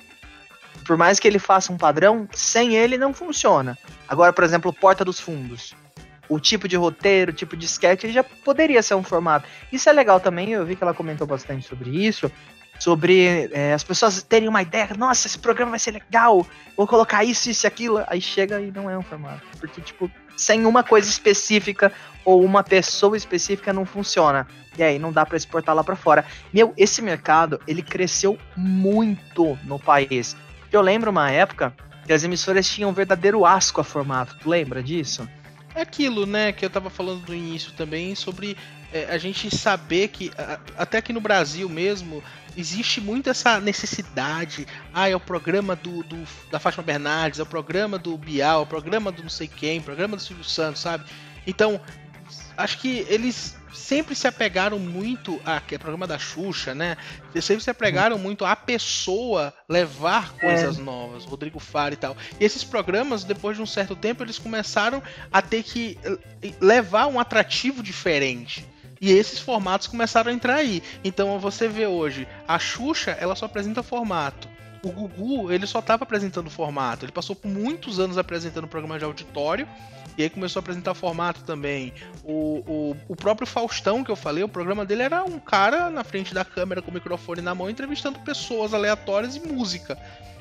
Por 0.85 0.97
mais 0.97 1.21
que 1.21 1.29
ele 1.29 1.39
faça 1.39 1.73
um 1.73 1.79
padrão, 1.79 2.29
sem 2.33 2.75
ele 2.75 2.99
não 2.99 3.15
funciona. 3.15 3.79
Agora, 4.09 4.33
por 4.33 4.43
exemplo, 4.43 4.73
Porta 4.73 5.05
dos 5.05 5.21
Fundos. 5.21 5.73
O 6.29 6.41
tipo 6.41 6.67
de 6.67 6.77
roteiro, 6.77 7.31
o 7.31 7.35
tipo 7.35 7.57
de 7.57 7.67
sketch, 7.67 8.05
ele 8.05 8.13
já 8.13 8.25
poderia 8.25 8.83
ser 8.83 8.95
um 8.95 9.05
formato. 9.05 9.47
Isso 9.73 9.89
é 9.89 9.93
legal 9.93 10.19
também, 10.19 10.51
eu 10.51 10.67
vi 10.67 10.75
que 10.75 10.83
ela 10.83 10.95
comentou 10.95 11.27
bastante 11.29 11.67
sobre 11.67 11.91
isso, 11.91 12.31
sobre 12.81 13.51
é, 13.53 13.75
as 13.75 13.85
pessoas 13.85 14.23
terem 14.23 14.49
uma 14.49 14.63
ideia, 14.63 14.89
nossa, 14.97 15.27
esse 15.27 15.39
programa 15.39 15.73
vai 15.73 15.79
ser 15.79 15.93
legal, 15.93 16.45
vou 16.77 16.87
colocar 16.87 17.23
isso, 17.23 17.51
isso 17.51 17.67
e 17.67 17.69
aquilo, 17.69 18.03
aí 18.07 18.21
chega 18.21 18.61
e 18.61 18.73
não 18.73 18.89
é 18.91 18.99
um 18.99 19.03
formato. 19.03 19.43
Porque, 19.61 19.81
tipo, 19.83 20.11
sem 20.35 20.65
uma 20.65 20.83
coisa 20.83 21.09
específica 21.09 21.93
ou 22.25 22.43
uma 22.43 22.65
pessoa 22.65 23.17
específica 23.17 23.73
não 23.73 23.85
funciona. 23.85 24.47
E 24.79 24.83
aí 24.83 24.99
não 24.99 25.13
dá 25.13 25.27
para 25.27 25.37
exportar 25.37 25.75
lá 25.75 25.85
para 25.85 25.95
fora. 25.95 26.25
Meu, 26.53 26.73
esse 26.77 27.03
mercado, 27.03 27.61
ele 27.67 27.83
cresceu 27.83 28.39
muito 28.57 29.59
no 29.65 29.79
país. 29.79 30.35
Eu 30.73 30.81
lembro 30.81 31.11
uma 31.11 31.31
época 31.31 31.75
que 32.07 32.13
as 32.13 32.25
emissoras 32.25 32.67
tinham 32.67 32.91
um 32.91 32.95
verdadeiro 32.95 33.45
asco 33.45 33.81
a 33.81 33.85
formato. 33.85 34.37
Tu 34.39 34.49
lembra 34.49 34.83
disso? 34.83 35.29
É 35.75 35.83
aquilo, 35.83 36.27
né, 36.27 36.51
que 36.51 36.65
eu 36.65 36.71
tava 36.71 36.91
falando 36.91 37.29
no 37.29 37.35
início 37.35 37.73
também 37.73 38.15
sobre 38.15 38.57
é, 38.93 39.07
a 39.11 39.19
gente 39.19 39.55
saber 39.55 40.09
que, 40.09 40.31
até 40.77 40.99
aqui 40.99 41.13
no 41.13 41.21
Brasil 41.21 41.69
mesmo, 41.69 42.23
existe 42.57 43.01
muito 43.01 43.31
essa 43.31 43.61
necessidade. 43.61 44.67
Ah, 44.93 45.09
é 45.09 45.15
o 45.15 45.21
programa 45.21 45.77
do, 45.77 46.03
do, 46.03 46.27
da 46.51 46.59
Fátima 46.59 46.83
Bernardes, 46.83 47.41
é 47.41 47.43
o 47.43 47.47
programa 47.47 47.99
do 47.99 48.17
Bial, 48.17 48.61
é 48.61 48.63
o 48.63 48.67
programa 48.67 49.11
do 49.13 49.23
não 49.23 49.31
sei 49.31 49.49
quem, 49.49 49.79
o 49.79 49.83
programa 49.83 50.17
do 50.17 50.23
Silvio 50.23 50.45
Santos, 50.45 50.81
sabe? 50.81 51.05
Então, 51.47 51.81
acho 52.57 52.79
que 52.79 53.07
eles 53.09 53.57
sempre 53.73 54.15
se 54.15 54.27
apegaram 54.27 54.79
muito 54.79 55.41
a 55.45 55.61
que 55.61 55.75
é 55.75 55.79
programa 55.79 56.07
da 56.07 56.19
Xuxa, 56.19 56.75
né? 56.75 56.97
Eles 57.33 57.45
sempre 57.45 57.63
se 57.63 57.71
apegaram 57.71 58.19
muito 58.19 58.45
a 58.45 58.55
pessoa 58.55 59.55
levar 59.69 60.33
coisas 60.35 60.79
é. 60.79 60.83
novas, 60.83 61.25
Rodrigo 61.25 61.59
Faro 61.59 61.95
e 61.95 61.97
tal. 61.97 62.17
E 62.39 62.45
esses 62.45 62.65
programas, 62.65 63.25
depois 63.25 63.57
de 63.57 63.63
um 63.63 63.67
certo 63.67 63.97
tempo, 63.97 64.23
eles 64.23 64.39
começaram 64.39 65.03
a 65.33 65.41
ter 65.41 65.63
que 65.63 65.99
eh, 66.05 66.53
levar 66.61 67.07
um 67.07 67.19
atrativo 67.19 67.83
diferente. 67.83 68.67
E 69.01 69.11
esses 69.11 69.39
formatos 69.39 69.87
começaram 69.87 70.31
a 70.31 70.35
entrar 70.35 70.57
aí. 70.57 70.83
Então 71.03 71.39
você 71.39 71.67
vê 71.67 71.87
hoje, 71.87 72.29
a 72.47 72.59
Xuxa, 72.59 73.13
ela 73.13 73.35
só 73.35 73.47
apresenta 73.47 73.83
formato. 73.83 74.49
O 74.83 74.91
Gugu, 74.91 75.53
ele 75.53 75.67
só 75.67 75.79
estava 75.79 76.05
apresentando 76.05 76.51
formato. 76.51 77.05
Ele 77.05 77.13
passou 77.13 77.35
por 77.35 77.49
muitos 77.49 77.99
anos 77.99 78.19
apresentando 78.19 78.67
programa 78.67 78.99
de 78.99 79.05
auditório 79.05 79.67
e 80.17 80.23
aí 80.23 80.31
começou 80.31 80.61
a 80.61 80.63
apresentar 80.63 80.93
formato 80.95 81.43
também. 81.45 81.95
O, 82.25 82.63
o, 82.67 82.97
o 83.09 83.17
próprio 83.17 83.47
Faustão, 83.47 84.05
que 84.05 84.11
eu 84.11 84.17
falei, 84.17 84.45
o 84.45 84.49
programa 84.49 84.85
dele 84.85 85.03
era 85.03 85.25
um 85.25 85.39
cara 85.39 85.89
na 85.89 86.05
frente 86.05 86.35
da 86.35 86.45
câmera 86.45 86.83
com 86.83 86.91
o 86.91 86.95
microfone 86.95 87.41
na 87.41 87.55
mão, 87.55 87.71
entrevistando 87.71 88.19
pessoas 88.21 88.75
aleatórias 88.75 89.37
e 89.37 89.41
música. 89.41 89.99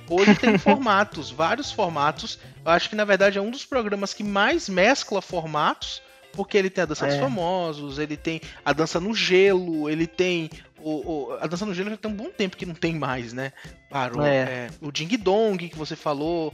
Hoje 0.10 0.36
tem 0.36 0.58
formatos, 0.60 1.32
vários 1.32 1.72
formatos. 1.72 2.40
Eu 2.66 2.72
acho 2.72 2.90
que 2.90 2.96
na 2.96 3.06
verdade 3.06 3.38
é 3.38 3.42
um 3.42 3.52
dos 3.52 3.66
programas 3.66 4.14
que 4.14 4.24
mais 4.24 4.68
mescla 4.68 5.22
formatos, 5.22 6.02
porque 6.34 6.58
ele 6.58 6.70
tem 6.70 6.84
a 6.84 6.86
dança 6.86 7.06
é. 7.06 7.10
dos 7.10 7.20
famosos, 7.20 8.00
ele 8.00 8.18
tem 8.18 8.42
a 8.64 8.74
dança 8.74 9.00
no 9.00 9.14
gelo, 9.14 9.90
ele 9.90 10.08
tem 10.08 10.50
o, 10.82 10.92
o, 11.32 11.38
a 11.40 11.48
dança 11.48 11.66
no 11.66 11.74
gelo 11.74 11.90
já 11.90 11.98
tem 11.98 12.12
um 12.12 12.16
bom 12.16 12.30
tempo 12.30 12.58
que 12.58 12.66
não 12.66 12.74
tem 12.74 12.96
mais, 12.96 13.34
né? 13.34 13.52
Parou. 13.90 14.26
É. 14.26 14.36
É, 14.36 14.70
o 14.82 14.92
Ding 14.92 15.16
Dong 15.18 15.70
que 15.70 15.78
você 15.78 15.96
falou. 15.96 16.54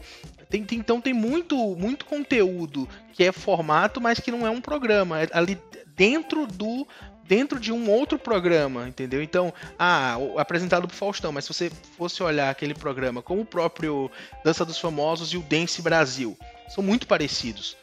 Tem, 0.49 0.63
tem, 0.63 0.79
então 0.79 1.01
tem 1.01 1.13
muito, 1.13 1.55
muito 1.75 2.05
conteúdo 2.05 2.87
que 3.13 3.23
é 3.23 3.31
formato, 3.31 3.99
mas 3.99 4.19
que 4.19 4.31
não 4.31 4.45
é 4.45 4.49
um 4.49 4.61
programa. 4.61 5.21
É 5.21 5.29
ali 5.31 5.57
dentro 5.95 6.47
do. 6.47 6.87
Dentro 7.27 7.59
de 7.59 7.71
um 7.71 7.89
outro 7.89 8.19
programa, 8.19 8.87
entendeu? 8.87 9.19
Então, 9.19 9.51
ah, 9.79 10.15
apresentado 10.37 10.87
pro 10.87 10.95
Faustão, 10.95 11.31
mas 11.31 11.45
se 11.45 11.51
você 11.51 11.71
fosse 11.97 12.21
olhar 12.21 12.51
aquele 12.51 12.75
programa 12.75 13.19
como 13.19 13.41
o 13.41 13.45
próprio 13.45 14.11
Dança 14.43 14.63
dos 14.63 14.77
Famosos 14.77 15.33
e 15.33 15.37
o 15.37 15.41
Dance 15.41 15.81
Brasil, 15.81 16.37
são 16.69 16.83
muito 16.83 17.07
parecidos. 17.07 17.75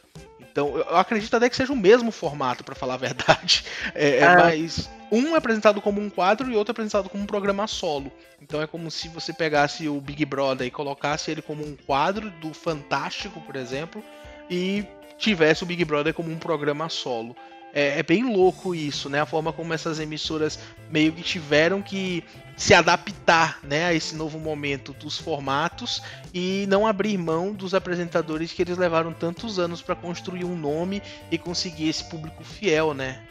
Então, 0.53 0.77
eu 0.77 0.95
acredito 0.95 1.35
até 1.35 1.49
que 1.49 1.55
seja 1.55 1.73
o 1.73 1.75
mesmo 1.75 2.11
formato, 2.11 2.63
para 2.63 2.75
falar 2.75 2.93
a 2.93 2.97
verdade. 2.97 3.65
É, 3.95 4.17
é, 4.17 4.23
ah. 4.23 4.35
Mas 4.35 4.89
um 5.11 5.33
é 5.33 5.37
apresentado 5.37 5.81
como 5.81 5.99
um 5.99 6.09
quadro 6.09 6.49
e 6.51 6.55
outro 6.55 6.71
é 6.71 6.73
apresentado 6.73 7.09
como 7.09 7.23
um 7.23 7.27
programa 7.27 7.67
solo. 7.67 8.11
Então 8.41 8.61
é 8.61 8.67
como 8.67 8.89
se 8.89 9.07
você 9.07 9.33
pegasse 9.33 9.87
o 9.87 9.99
Big 9.99 10.25
Brother 10.25 10.65
e 10.65 10.71
colocasse 10.71 11.29
ele 11.29 11.41
como 11.41 11.65
um 11.65 11.75
quadro 11.75 12.29
do 12.31 12.53
Fantástico, 12.53 13.41
por 13.41 13.55
exemplo, 13.55 14.03
e 14.49 14.85
tivesse 15.17 15.63
o 15.63 15.65
Big 15.65 15.83
Brother 15.85 16.13
como 16.13 16.31
um 16.31 16.37
programa 16.37 16.87
solo. 16.89 17.35
É, 17.75 17.99
é, 17.99 18.03
bem 18.03 18.23
louco 18.23 18.75
isso, 18.75 19.09
né? 19.09 19.19
A 19.19 19.25
forma 19.25 19.51
como 19.51 19.73
essas 19.73 19.99
emissoras 19.99 20.59
meio 20.91 21.11
que 21.11 21.23
tiveram 21.23 21.81
que 21.81 22.23
se 22.55 22.71
adaptar 22.71 23.57
né, 23.63 23.85
a 23.85 23.93
esse 23.95 24.15
novo 24.15 24.37
momento 24.37 24.93
dos 24.93 25.17
formatos 25.17 26.03
e 26.31 26.67
não 26.69 26.85
abrir 26.85 27.17
mão 27.17 27.51
dos 27.51 27.73
apresentadores 27.73 28.53
que 28.53 28.61
eles 28.61 28.77
levaram 28.77 29.11
tantos 29.11 29.57
anos 29.57 29.81
para 29.81 29.95
construir 29.95 30.45
um 30.45 30.55
nome 30.55 31.01
e 31.31 31.37
conseguir 31.39 31.89
esse 31.89 32.03
público 32.03 32.43
fiel, 32.43 32.93
né? 32.93 33.23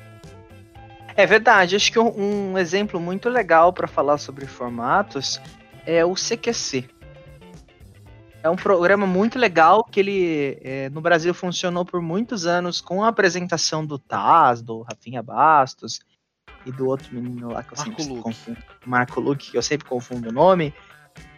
É 1.14 1.24
verdade. 1.24 1.76
Acho 1.76 1.92
que 1.92 1.98
um 2.00 2.58
exemplo 2.58 2.98
muito 2.98 3.28
legal 3.28 3.72
para 3.72 3.86
falar 3.86 4.18
sobre 4.18 4.46
formatos 4.46 5.40
é 5.86 6.04
o 6.04 6.14
CQC. 6.14 6.88
É 8.42 8.50
um 8.50 8.56
programa 8.56 9.06
muito 9.06 9.38
legal 9.38 9.84
que 9.84 10.00
ele 10.00 10.58
é, 10.62 10.90
no 10.90 11.00
Brasil 11.00 11.32
funcionou 11.32 11.84
por 11.84 12.02
muitos 12.02 12.44
anos 12.44 12.80
com 12.80 13.04
a 13.04 13.08
apresentação 13.08 13.86
do 13.86 13.98
Taz, 13.98 14.60
do 14.60 14.82
Rafinha 14.82 15.22
Bastos 15.22 16.00
e 16.66 16.72
do 16.72 16.88
outro 16.88 17.14
menino 17.14 17.52
lá 17.52 17.62
que 17.62 17.72
eu 17.72 17.78
Marco 17.78 18.02
sempre 18.02 18.12
Luke. 18.12 18.22
confundo. 18.22 18.58
Marco 18.84 19.20
Luke, 19.20 19.50
que 19.52 19.56
eu 19.56 19.62
sempre 19.62 19.86
confundo 19.86 20.30
o 20.30 20.32
nome. 20.32 20.74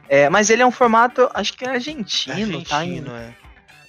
É, 0.08 0.30
mas 0.30 0.48
ele 0.48 0.62
é 0.62 0.66
um 0.66 0.70
formato, 0.70 1.28
acho 1.34 1.52
que 1.54 1.64
é 1.64 1.70
argentino, 1.70 2.34
argentino 2.34 2.64
tá? 2.64 2.84
Em, 2.84 3.04
é. 3.06 3.34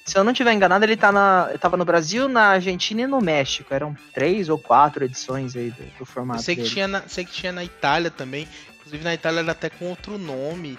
Se 0.06 0.18
eu 0.18 0.24
não 0.24 0.34
estiver 0.34 0.54
enganado, 0.54 0.86
ele 0.86 0.96
tá 0.96 1.12
na, 1.12 1.50
tava 1.60 1.76
no 1.78 1.84
Brasil, 1.84 2.30
na 2.30 2.50
Argentina 2.50 3.02
e 3.02 3.08
no 3.08 3.20
México. 3.20 3.74
Eram 3.74 3.96
três 4.14 4.50
ou 4.50 4.60
quatro 4.60 5.04
edições 5.04 5.56
aí 5.56 5.72
do, 5.72 5.84
do 6.00 6.06
formato. 6.06 6.42
Eu 6.42 6.44
sei 6.44 6.56
que, 6.56 6.62
dele. 6.62 6.74
tinha 6.74 6.88
na, 6.88 7.02
sei 7.08 7.26
que 7.26 7.32
tinha 7.32 7.52
na 7.52 7.64
Itália 7.64 8.12
também. 8.12 8.48
Inclusive 8.78 9.04
na 9.04 9.14
Itália 9.14 9.40
era 9.40 9.52
até 9.52 9.70
com 9.70 9.86
outro 9.86 10.18
nome. 10.18 10.78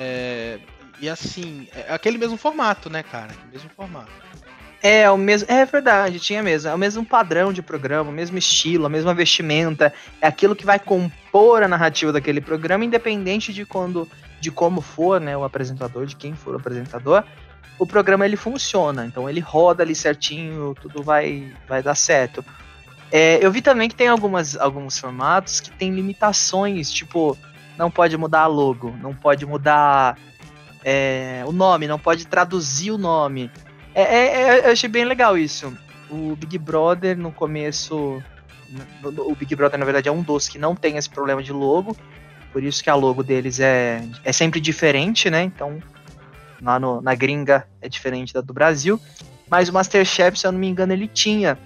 É, 0.00 0.58
e 1.00 1.08
assim, 1.08 1.68
é 1.74 1.92
aquele 1.92 2.18
mesmo 2.18 2.36
formato, 2.36 2.88
né, 2.88 3.02
cara? 3.02 3.32
O 3.48 3.52
mesmo 3.52 3.70
formato. 3.70 4.10
É, 4.82 5.10
o 5.10 5.16
mesmo. 5.16 5.50
É 5.50 5.64
verdade, 5.64 6.20
tinha 6.20 6.42
mesmo. 6.42 6.70
É 6.70 6.74
o 6.74 6.78
mesmo 6.78 7.04
padrão 7.04 7.52
de 7.52 7.62
programa, 7.62 8.10
o 8.10 8.12
mesmo 8.12 8.38
estilo, 8.38 8.86
a 8.86 8.88
mesma 8.88 9.14
vestimenta. 9.14 9.92
É 10.20 10.26
aquilo 10.26 10.54
que 10.54 10.66
vai 10.66 10.78
compor 10.78 11.62
a 11.62 11.68
narrativa 11.68 12.12
daquele 12.12 12.40
programa, 12.40 12.84
independente 12.84 13.52
de 13.52 13.64
quando. 13.64 14.08
de 14.40 14.50
como 14.50 14.80
for, 14.80 15.20
né, 15.20 15.36
o 15.36 15.44
apresentador, 15.44 16.06
de 16.06 16.14
quem 16.14 16.34
for 16.34 16.54
o 16.54 16.58
apresentador. 16.58 17.24
O 17.78 17.86
programa 17.86 18.24
ele 18.24 18.36
funciona, 18.36 19.04
então 19.04 19.28
ele 19.28 19.40
roda 19.40 19.82
ali 19.82 19.94
certinho, 19.94 20.74
tudo 20.80 21.02
vai, 21.02 21.52
vai 21.68 21.82
dar 21.82 21.94
certo. 21.94 22.44
É, 23.12 23.38
eu 23.44 23.52
vi 23.52 23.60
também 23.60 23.88
que 23.88 23.94
tem 23.94 24.08
algumas, 24.08 24.56
alguns 24.56 24.98
formatos 24.98 25.60
que 25.60 25.70
tem 25.70 25.90
limitações, 25.90 26.90
tipo, 26.90 27.36
não 27.76 27.90
pode 27.90 28.16
mudar 28.16 28.42
a 28.42 28.46
logo, 28.46 28.94
não 29.00 29.14
pode 29.14 29.44
mudar 29.44 30.16
é, 30.88 31.42
o 31.44 31.50
nome, 31.50 31.88
não 31.88 31.98
pode 31.98 32.28
traduzir 32.28 32.92
o 32.92 32.98
nome. 32.98 33.50
É, 33.92 34.02
é, 34.02 34.26
é, 34.26 34.66
eu 34.68 34.70
achei 34.70 34.88
bem 34.88 35.04
legal 35.04 35.36
isso. 35.36 35.76
O 36.08 36.36
Big 36.36 36.56
Brother, 36.58 37.18
no 37.18 37.32
começo. 37.32 38.22
O 39.02 39.34
Big 39.34 39.56
Brother, 39.56 39.80
na 39.80 39.84
verdade, 39.84 40.08
é 40.08 40.12
um 40.12 40.22
dos 40.22 40.48
que 40.48 40.60
não 40.60 40.76
tem 40.76 40.96
esse 40.96 41.10
problema 41.10 41.42
de 41.42 41.52
logo. 41.52 41.96
Por 42.52 42.62
isso 42.62 42.84
que 42.84 42.88
a 42.88 42.94
logo 42.94 43.24
deles 43.24 43.58
é, 43.58 44.00
é 44.22 44.30
sempre 44.30 44.60
diferente, 44.60 45.28
né? 45.28 45.42
Então, 45.42 45.82
lá 46.62 46.78
no, 46.78 47.00
na 47.00 47.16
gringa 47.16 47.66
é 47.82 47.88
diferente 47.88 48.32
da 48.32 48.40
do 48.40 48.54
Brasil. 48.54 49.00
Mas 49.50 49.68
o 49.68 49.72
Masterchef, 49.72 50.38
se 50.38 50.46
eu 50.46 50.52
não 50.52 50.58
me 50.60 50.68
engano, 50.68 50.92
ele 50.92 51.08
tinha. 51.08 51.58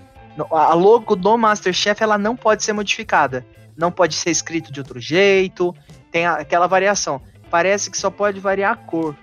A 0.51 0.73
logo 0.73 1.15
do 1.15 1.37
Masterchef 1.37 2.03
ela 2.03 2.17
não 2.17 2.35
pode 2.35 2.65
ser 2.65 2.73
modificada. 2.73 3.45
Não 3.77 3.93
pode 3.93 4.15
ser 4.15 4.31
escrito 4.31 4.73
de 4.73 4.81
outro 4.81 4.99
jeito. 4.99 5.75
Tem 6.11 6.25
aquela 6.25 6.67
variação 6.67 7.21
parece 7.51 7.91
que 7.91 7.99
só 7.99 8.11
pode 8.11 8.41
variar 8.41 8.73
a 8.73 8.77
cor. 8.77 9.17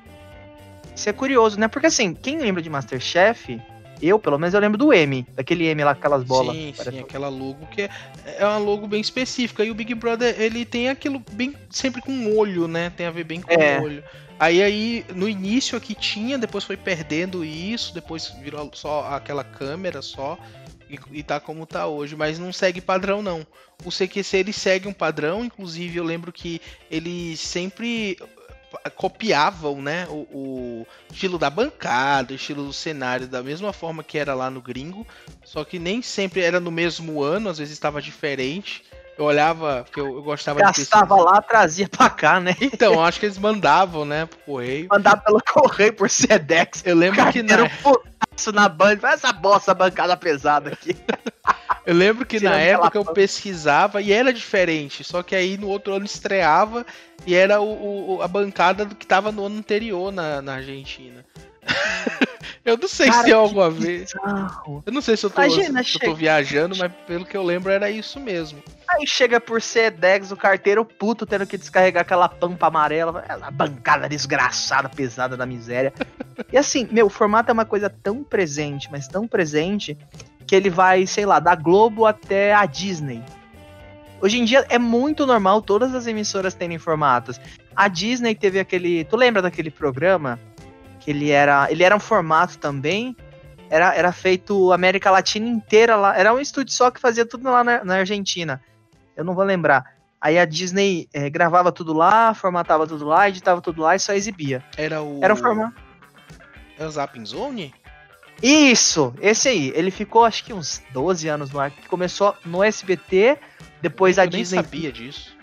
Isso 0.95 1.09
é 1.09 1.13
curioso, 1.13 1.59
né? 1.59 1.67
Porque 1.67 1.87
assim, 1.87 2.13
quem 2.13 2.39
lembra 2.39 2.61
de 2.61 2.69
Masterchef, 2.69 3.61
eu, 4.01 4.19
pelo 4.19 4.37
menos, 4.37 4.53
eu 4.53 4.59
lembro 4.59 4.77
do 4.77 4.93
M, 4.93 5.25
daquele 5.35 5.65
M 5.65 5.83
lá, 5.83 5.91
aquelas 5.91 6.23
bolas. 6.23 6.55
Sim, 6.55 6.73
sim, 6.75 6.99
aquela 6.99 7.29
logo 7.29 7.65
que 7.67 7.83
é, 7.83 7.89
é 8.37 8.45
uma 8.45 8.57
logo 8.57 8.87
bem 8.87 9.01
específica. 9.01 9.63
E 9.63 9.71
o 9.71 9.75
Big 9.75 9.93
Brother, 9.95 10.35
ele 10.39 10.65
tem 10.65 10.89
aquilo 10.89 11.21
bem 11.31 11.55
sempre 11.69 12.01
com 12.01 12.35
olho, 12.35 12.67
né? 12.67 12.91
Tem 12.95 13.05
a 13.05 13.11
ver 13.11 13.23
bem 13.23 13.41
com 13.41 13.53
o 13.53 13.61
é. 13.61 13.79
olho. 13.79 14.03
Aí, 14.39 14.61
aí, 14.61 15.05
no 15.15 15.27
início 15.27 15.75
aqui 15.75 15.95
tinha, 15.95 16.37
depois 16.37 16.63
foi 16.63 16.77
perdendo 16.77 17.43
isso, 17.43 17.91
depois 17.93 18.27
virou 18.41 18.69
só 18.73 19.07
aquela 19.11 19.43
câmera 19.43 20.01
só. 20.01 20.37
E, 20.89 20.99
e 21.11 21.23
tá 21.23 21.39
como 21.39 21.65
tá 21.65 21.87
hoje, 21.87 22.15
mas 22.15 22.39
não 22.39 22.53
segue 22.53 22.81
padrão 22.81 23.21
não. 23.21 23.45
O 23.83 23.91
CQC 23.91 24.37
ele 24.37 24.53
segue 24.53 24.87
um 24.87 24.93
padrão, 24.93 25.43
inclusive 25.43 25.97
eu 25.97 26.03
lembro 26.03 26.31
que 26.31 26.61
eles 26.89 27.39
sempre 27.39 28.17
copiavam 28.95 29.81
né, 29.81 30.07
o, 30.09 30.27
o, 30.31 30.87
estilo 31.11 31.37
da 31.37 31.49
bancada, 31.49 32.33
o 32.33 32.35
estilo 32.35 32.65
do 32.65 32.73
cenário, 32.73 33.27
da 33.27 33.41
mesma 33.41 33.71
forma 33.71 34.03
que 34.03 34.17
era 34.17 34.33
lá 34.33 34.49
no 34.49 34.61
gringo, 34.61 35.07
só 35.43 35.63
que 35.63 35.79
nem 35.79 36.01
sempre 36.01 36.41
era 36.41 36.59
no 36.59 36.71
mesmo 36.71 37.21
ano, 37.23 37.49
às 37.49 37.57
vezes 37.57 37.73
estava 37.73 38.01
diferente. 38.01 38.83
Eu 39.17 39.25
olhava, 39.25 39.83
porque 39.83 39.99
eu, 39.99 40.17
eu 40.17 40.21
gostava 40.21 40.59
Gastava 40.59 41.15
de 41.15 41.21
lá, 41.23 41.41
trazia 41.41 41.89
pra 41.89 42.09
cá, 42.09 42.39
né? 42.39 42.55
Então, 42.61 43.03
acho 43.03 43.19
que 43.19 43.25
eles 43.25 43.37
mandavam, 43.37 44.05
né, 44.05 44.25
pro 44.27 44.37
correio. 44.39 44.87
Mandava 44.89 45.21
pelo 45.21 45.41
correio 45.41 45.93
por 45.93 46.09
Sedex. 46.09 46.83
Eu 46.85 46.95
lembro 46.95 47.31
que 47.31 47.41
na 47.41 47.67
isso 48.37 48.51
na 48.51 48.69
banda, 48.69 49.01
faz 49.01 49.15
essa 49.15 49.33
bosta 49.33 49.73
bancada 49.73 50.15
pesada 50.15 50.71
aqui. 50.71 50.95
Eu 51.85 51.95
lembro 51.95 52.25
que 52.25 52.39
na 52.39 52.59
época 52.59 52.97
eu 52.97 53.05
pesquisava 53.05 54.01
e 54.01 54.11
era 54.11 54.31
diferente, 54.31 55.03
só 55.03 55.23
que 55.23 55.35
aí 55.35 55.57
no 55.57 55.67
outro 55.67 55.93
ano 55.93 56.05
estreava 56.05 56.85
e 57.25 57.33
era 57.33 57.59
o, 57.59 58.17
o 58.17 58.21
a 58.21 58.27
bancada 58.27 58.85
do 58.85 58.93
que 58.93 59.07
tava 59.07 59.31
no 59.31 59.45
ano 59.45 59.57
anterior 59.57 60.11
na, 60.11 60.41
na 60.41 60.55
Argentina. 60.55 61.25
eu 62.63 62.77
não 62.77 62.87
sei 62.87 63.09
Cara, 63.09 63.23
se 63.23 63.31
é 63.31 63.33
algo 63.33 63.61
a 63.61 63.69
ver. 63.69 64.05
Eu 64.85 64.91
não 64.91 65.01
sei 65.01 65.17
se 65.17 65.25
eu 65.25 65.29
tô, 65.29 65.41
Imagina, 65.41 65.83
se 65.83 65.95
eu 65.95 66.01
tô 66.01 66.13
viajando, 66.13 66.75
mas 66.77 66.91
pelo 67.07 67.25
que 67.25 67.35
eu 67.35 67.43
lembro 67.43 67.71
era 67.71 67.89
isso 67.89 68.19
mesmo. 68.19 68.61
Aí 68.89 69.05
chega 69.05 69.41
por 69.41 69.61
Sedex, 69.61 70.31
o 70.31 70.37
carteiro 70.37 70.85
puto 70.85 71.25
tendo 71.25 71.45
que 71.45 71.57
descarregar 71.57 72.01
aquela 72.01 72.29
pampa 72.29 72.67
amarela. 72.67 73.23
A 73.27 73.51
bancada 73.51 74.07
desgraçada, 74.07 74.87
pesada 74.87 75.35
da 75.35 75.45
miséria. 75.45 75.93
E 76.51 76.57
assim, 76.57 76.87
meu, 76.89 77.07
o 77.07 77.09
formato 77.09 77.49
é 77.51 77.53
uma 77.53 77.65
coisa 77.65 77.89
tão 77.89 78.23
presente, 78.23 78.89
mas 78.89 79.07
tão 79.07 79.27
presente, 79.27 79.97
que 80.47 80.55
ele 80.55 80.69
vai, 80.69 81.05
sei 81.05 81.25
lá, 81.25 81.39
da 81.39 81.53
Globo 81.53 82.05
até 82.05 82.53
a 82.53 82.65
Disney. 82.65 83.21
Hoje 84.21 84.39
em 84.39 84.45
dia 84.45 84.65
é 84.69 84.79
muito 84.79 85.25
normal 85.25 85.61
todas 85.61 85.93
as 85.93 86.07
emissoras 86.07 86.55
terem 86.55 86.79
formatos. 86.79 87.39
A 87.75 87.87
Disney 87.87 88.33
teve 88.33 88.59
aquele. 88.59 89.03
Tu 89.03 89.15
lembra 89.15 89.41
daquele 89.41 89.69
programa? 89.69 90.39
Que 91.01 91.11
ele 91.11 91.29
era. 91.29 91.69
Ele 91.69 91.83
era 91.83 91.95
um 91.95 91.99
formato 91.99 92.57
também. 92.57 93.15
Era, 93.69 93.93
era 93.93 94.11
feito 94.13 94.71
América 94.71 95.11
Latina 95.11 95.47
inteira 95.47 95.95
lá. 95.95 96.17
Era 96.17 96.33
um 96.33 96.39
estúdio 96.39 96.73
só 96.73 96.89
que 96.89 96.99
fazia 96.99 97.25
tudo 97.25 97.43
lá 97.43 97.63
na, 97.63 97.83
na 97.83 97.95
Argentina. 97.97 98.61
Eu 99.17 99.25
não 99.25 99.33
vou 99.35 99.43
lembrar. 99.43 99.97
Aí 100.21 100.39
a 100.39 100.45
Disney 100.45 101.07
é, 101.13 101.29
gravava 101.29 101.71
tudo 101.71 101.91
lá, 101.93 102.33
formatava 102.33 102.87
tudo 102.87 103.05
lá, 103.05 103.27
editava 103.27 103.59
tudo 103.61 103.81
lá 103.81 103.95
e 103.95 103.99
só 103.99 104.13
exibia. 104.13 104.63
Era 104.77 105.01
o. 105.01 105.19
Era 105.21 105.33
um 105.33 105.37
formato. 105.37 105.75
É 106.79 106.85
o 106.85 106.89
Zapping 106.89 107.25
Zone? 107.25 107.73
Isso, 108.41 109.13
esse 109.19 109.49
aí. 109.49 109.71
Ele 109.75 109.89
ficou 109.91 110.23
acho 110.23 110.43
que 110.43 110.53
uns 110.53 110.81
12 110.93 111.27
anos 111.27 111.49
no 111.51 111.59
ar. 111.59 111.71
Começou 111.89 112.35
no 112.45 112.63
SBT, 112.63 113.37
depois 113.81 114.17
eu 114.17 114.23
a 114.23 114.25
nem 114.27 114.39
Disney. 114.41 114.57
sabia 114.63 114.91
disso. 114.91 115.35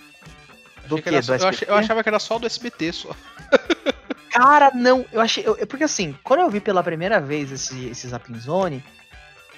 Do 0.86 1.00
que 1.02 1.08
era 1.08 1.20
Do 1.20 1.32
eu, 1.32 1.34
SBT? 1.34 1.46
achei- 1.48 1.68
eu 1.68 1.74
achava 1.74 2.02
que 2.02 2.08
era 2.08 2.18
só 2.18 2.38
do 2.38 2.46
SBT 2.46 2.92
só. 2.92 3.10
Cara, 4.30 4.70
não. 4.74 5.04
Eu 5.12 5.20
achei. 5.20 5.44
eu- 5.46 5.66
porque 5.66 5.84
assim, 5.84 6.16
quando 6.22 6.40
eu 6.40 6.50
vi 6.50 6.60
pela 6.60 6.82
primeira 6.82 7.20
vez 7.20 7.50
esse, 7.52 7.86
esse 7.86 8.08
Zapinzone, 8.08 8.84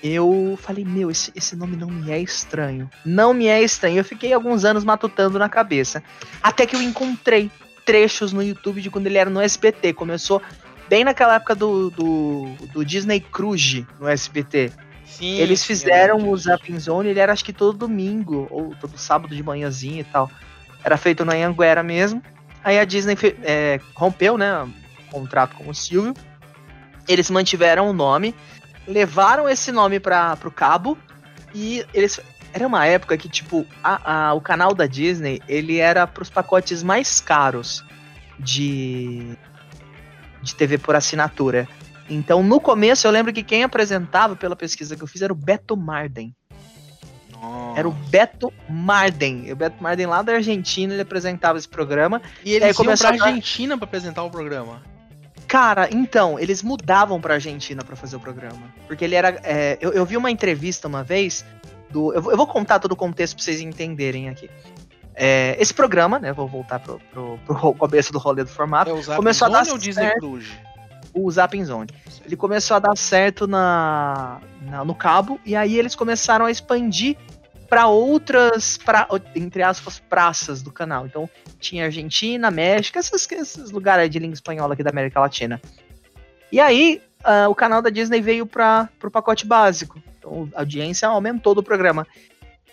eu 0.06 0.58
falei, 0.60 0.84
meu, 0.84 1.10
esse, 1.10 1.32
esse 1.34 1.56
nome 1.56 1.76
não 1.76 1.88
me 1.88 2.10
é 2.10 2.20
estranho. 2.20 2.90
Não 3.04 3.32
me 3.32 3.46
é 3.46 3.62
estranho. 3.62 3.98
Eu 3.98 4.04
fiquei 4.04 4.32
alguns 4.32 4.64
anos 4.64 4.84
matutando 4.84 5.38
na 5.38 5.48
cabeça. 5.48 6.02
Até 6.42 6.66
que 6.66 6.76
eu 6.76 6.82
encontrei 6.82 7.50
trechos 7.84 8.32
no 8.32 8.42
YouTube 8.42 8.82
de 8.82 8.90
quando 8.90 9.06
ele 9.06 9.18
era 9.18 9.30
no 9.30 9.40
SBT. 9.40 9.92
Começou 9.92 10.42
bem 10.88 11.04
naquela 11.04 11.36
época 11.36 11.54
do, 11.54 11.90
do, 11.90 12.46
do 12.72 12.84
Disney 12.84 13.20
Cruise 13.20 13.86
no 14.00 14.08
SBT. 14.08 14.72
Sim. 15.04 15.38
Eles 15.38 15.64
fizeram 15.64 16.16
lembro 16.16 16.32
o. 16.32 16.36
Zapping 16.36 16.78
Zone, 16.78 17.08
ele 17.08 17.20
era 17.20 17.32
acho 17.32 17.44
que 17.44 17.52
todo 17.52 17.78
domingo, 17.78 18.46
ou 18.50 18.74
todo 18.74 18.98
sábado 18.98 19.34
de 19.34 19.42
manhãzinha 19.42 20.00
e 20.00 20.04
tal. 20.04 20.30
Era 20.84 20.96
feito 20.96 21.24
na 21.24 21.34
Anguera 21.34 21.82
mesmo. 21.82 22.22
Aí 22.62 22.78
a 22.78 22.84
Disney 22.84 23.16
é, 23.42 23.80
rompeu, 23.94 24.36
né, 24.36 24.62
o 24.62 25.10
contrato 25.10 25.56
com 25.56 25.70
o 25.70 25.74
Silvio. 25.74 26.12
Eles 27.08 27.30
mantiveram 27.30 27.88
o 27.88 27.92
nome, 27.92 28.34
levaram 28.86 29.48
esse 29.48 29.70
nome 29.72 29.98
para 30.00 30.36
pro 30.36 30.50
cabo 30.50 30.96
e 31.54 31.84
eles 31.92 32.20
era 32.52 32.66
uma 32.66 32.86
época 32.86 33.16
que 33.18 33.28
tipo 33.28 33.66
a- 33.82 34.28
a- 34.28 34.34
o 34.34 34.40
canal 34.40 34.72
da 34.74 34.86
Disney 34.86 35.40
ele 35.48 35.78
era 35.78 36.06
pros 36.06 36.30
pacotes 36.30 36.82
mais 36.82 37.20
caros 37.20 37.84
de 38.38 39.36
de 40.42 40.54
TV 40.54 40.78
por 40.78 40.94
assinatura. 40.94 41.66
Então, 42.08 42.40
no 42.40 42.60
começo, 42.60 43.04
eu 43.04 43.10
lembro 43.10 43.32
que 43.32 43.42
quem 43.42 43.64
apresentava, 43.64 44.36
pela 44.36 44.54
pesquisa 44.54 44.94
que 44.94 45.02
eu 45.02 45.08
fiz, 45.08 45.22
era 45.22 45.32
o 45.32 45.36
Beto 45.36 45.76
Marden. 45.76 46.32
Nossa. 47.32 47.80
Era 47.80 47.88
o 47.88 47.90
Beto 47.90 48.52
Marden. 48.70 49.50
O 49.52 49.56
Beto 49.56 49.82
Marden 49.82 50.06
lá 50.06 50.22
da 50.22 50.34
Argentina, 50.34 50.92
ele 50.92 51.02
apresentava 51.02 51.58
esse 51.58 51.68
programa. 51.68 52.22
E 52.44 52.50
eles 52.52 52.62
aí 52.62 52.68
iam 52.70 52.76
começou 52.76 53.08
pra 53.08 53.24
a 53.24 53.28
Argentina 53.28 53.76
pra 53.76 53.84
apresentar 53.86 54.22
o 54.22 54.30
programa. 54.30 54.80
Cara, 55.48 55.88
então, 55.92 56.38
eles 56.38 56.62
mudavam 56.62 57.20
pra 57.20 57.34
Argentina 57.34 57.84
pra 57.84 57.94
fazer 57.96 58.16
o 58.16 58.20
programa. 58.20 58.62
Porque 58.86 59.04
ele 59.04 59.14
era. 59.14 59.38
é, 59.44 59.78
eu, 59.80 59.92
eu 59.92 60.04
vi 60.04 60.16
uma 60.16 60.30
entrevista 60.30 60.88
uma 60.88 61.02
vez. 61.04 61.44
Do, 61.90 62.12
eu, 62.12 62.20
vou- 62.20 62.32
eu 62.32 62.36
vou 62.36 62.46
contar 62.46 62.78
todo 62.80 62.92
o 62.92 62.96
contexto 62.96 63.36
pra 63.36 63.44
vocês 63.44 63.60
entenderem 63.60 64.28
aqui. 64.28 64.50
É, 65.14 65.56
esse 65.58 65.72
programa, 65.72 66.18
né? 66.18 66.32
Vou 66.32 66.46
voltar 66.48 66.78
pro, 66.80 67.00
pro, 67.12 67.38
pro 67.46 67.72
começo 67.74 68.12
do 68.12 68.18
rolê 68.18 68.42
do 68.44 68.50
formato. 68.50 68.90
É 68.90 68.92
o 68.92 69.00
Zapping 69.02 69.16
Começou 69.16 69.46
a 69.46 69.50
dar 69.50 69.68
ou 69.70 69.78
Disney 69.78 70.02
certo. 70.08 70.38
O 71.14 71.30
Zapping 71.30 71.64
Zone. 71.64 71.88
Ele 72.26 72.36
começou 72.36 72.76
a 72.76 72.80
dar 72.80 72.96
certo 72.96 73.46
na, 73.46 74.40
na- 74.62 74.84
no 74.84 74.94
cabo 74.94 75.40
e 75.46 75.56
aí 75.56 75.78
eles 75.78 75.94
começaram 75.94 76.44
a 76.44 76.50
expandir 76.50 77.16
para 77.68 77.86
outras, 77.88 78.78
pra, 78.78 79.08
entre 79.34 79.62
aspas, 79.62 79.98
praças 79.98 80.62
do 80.62 80.72
canal. 80.72 81.06
Então 81.06 81.28
tinha 81.58 81.84
Argentina, 81.84 82.50
México, 82.50 82.98
esses, 82.98 83.30
esses 83.30 83.70
lugares 83.70 84.10
de 84.10 84.18
língua 84.18 84.34
espanhola 84.34 84.74
aqui 84.74 84.82
da 84.82 84.90
América 84.90 85.20
Latina. 85.20 85.60
E 86.50 86.60
aí 86.60 87.02
ah, 87.24 87.48
o 87.48 87.54
canal 87.54 87.82
da 87.82 87.90
Disney 87.90 88.20
veio 88.20 88.46
para 88.46 88.88
o 89.02 89.10
pacote 89.10 89.46
básico. 89.46 90.00
Então 90.18 90.48
a 90.54 90.60
audiência 90.60 91.08
aumentou 91.08 91.54
do 91.54 91.62
programa. 91.62 92.06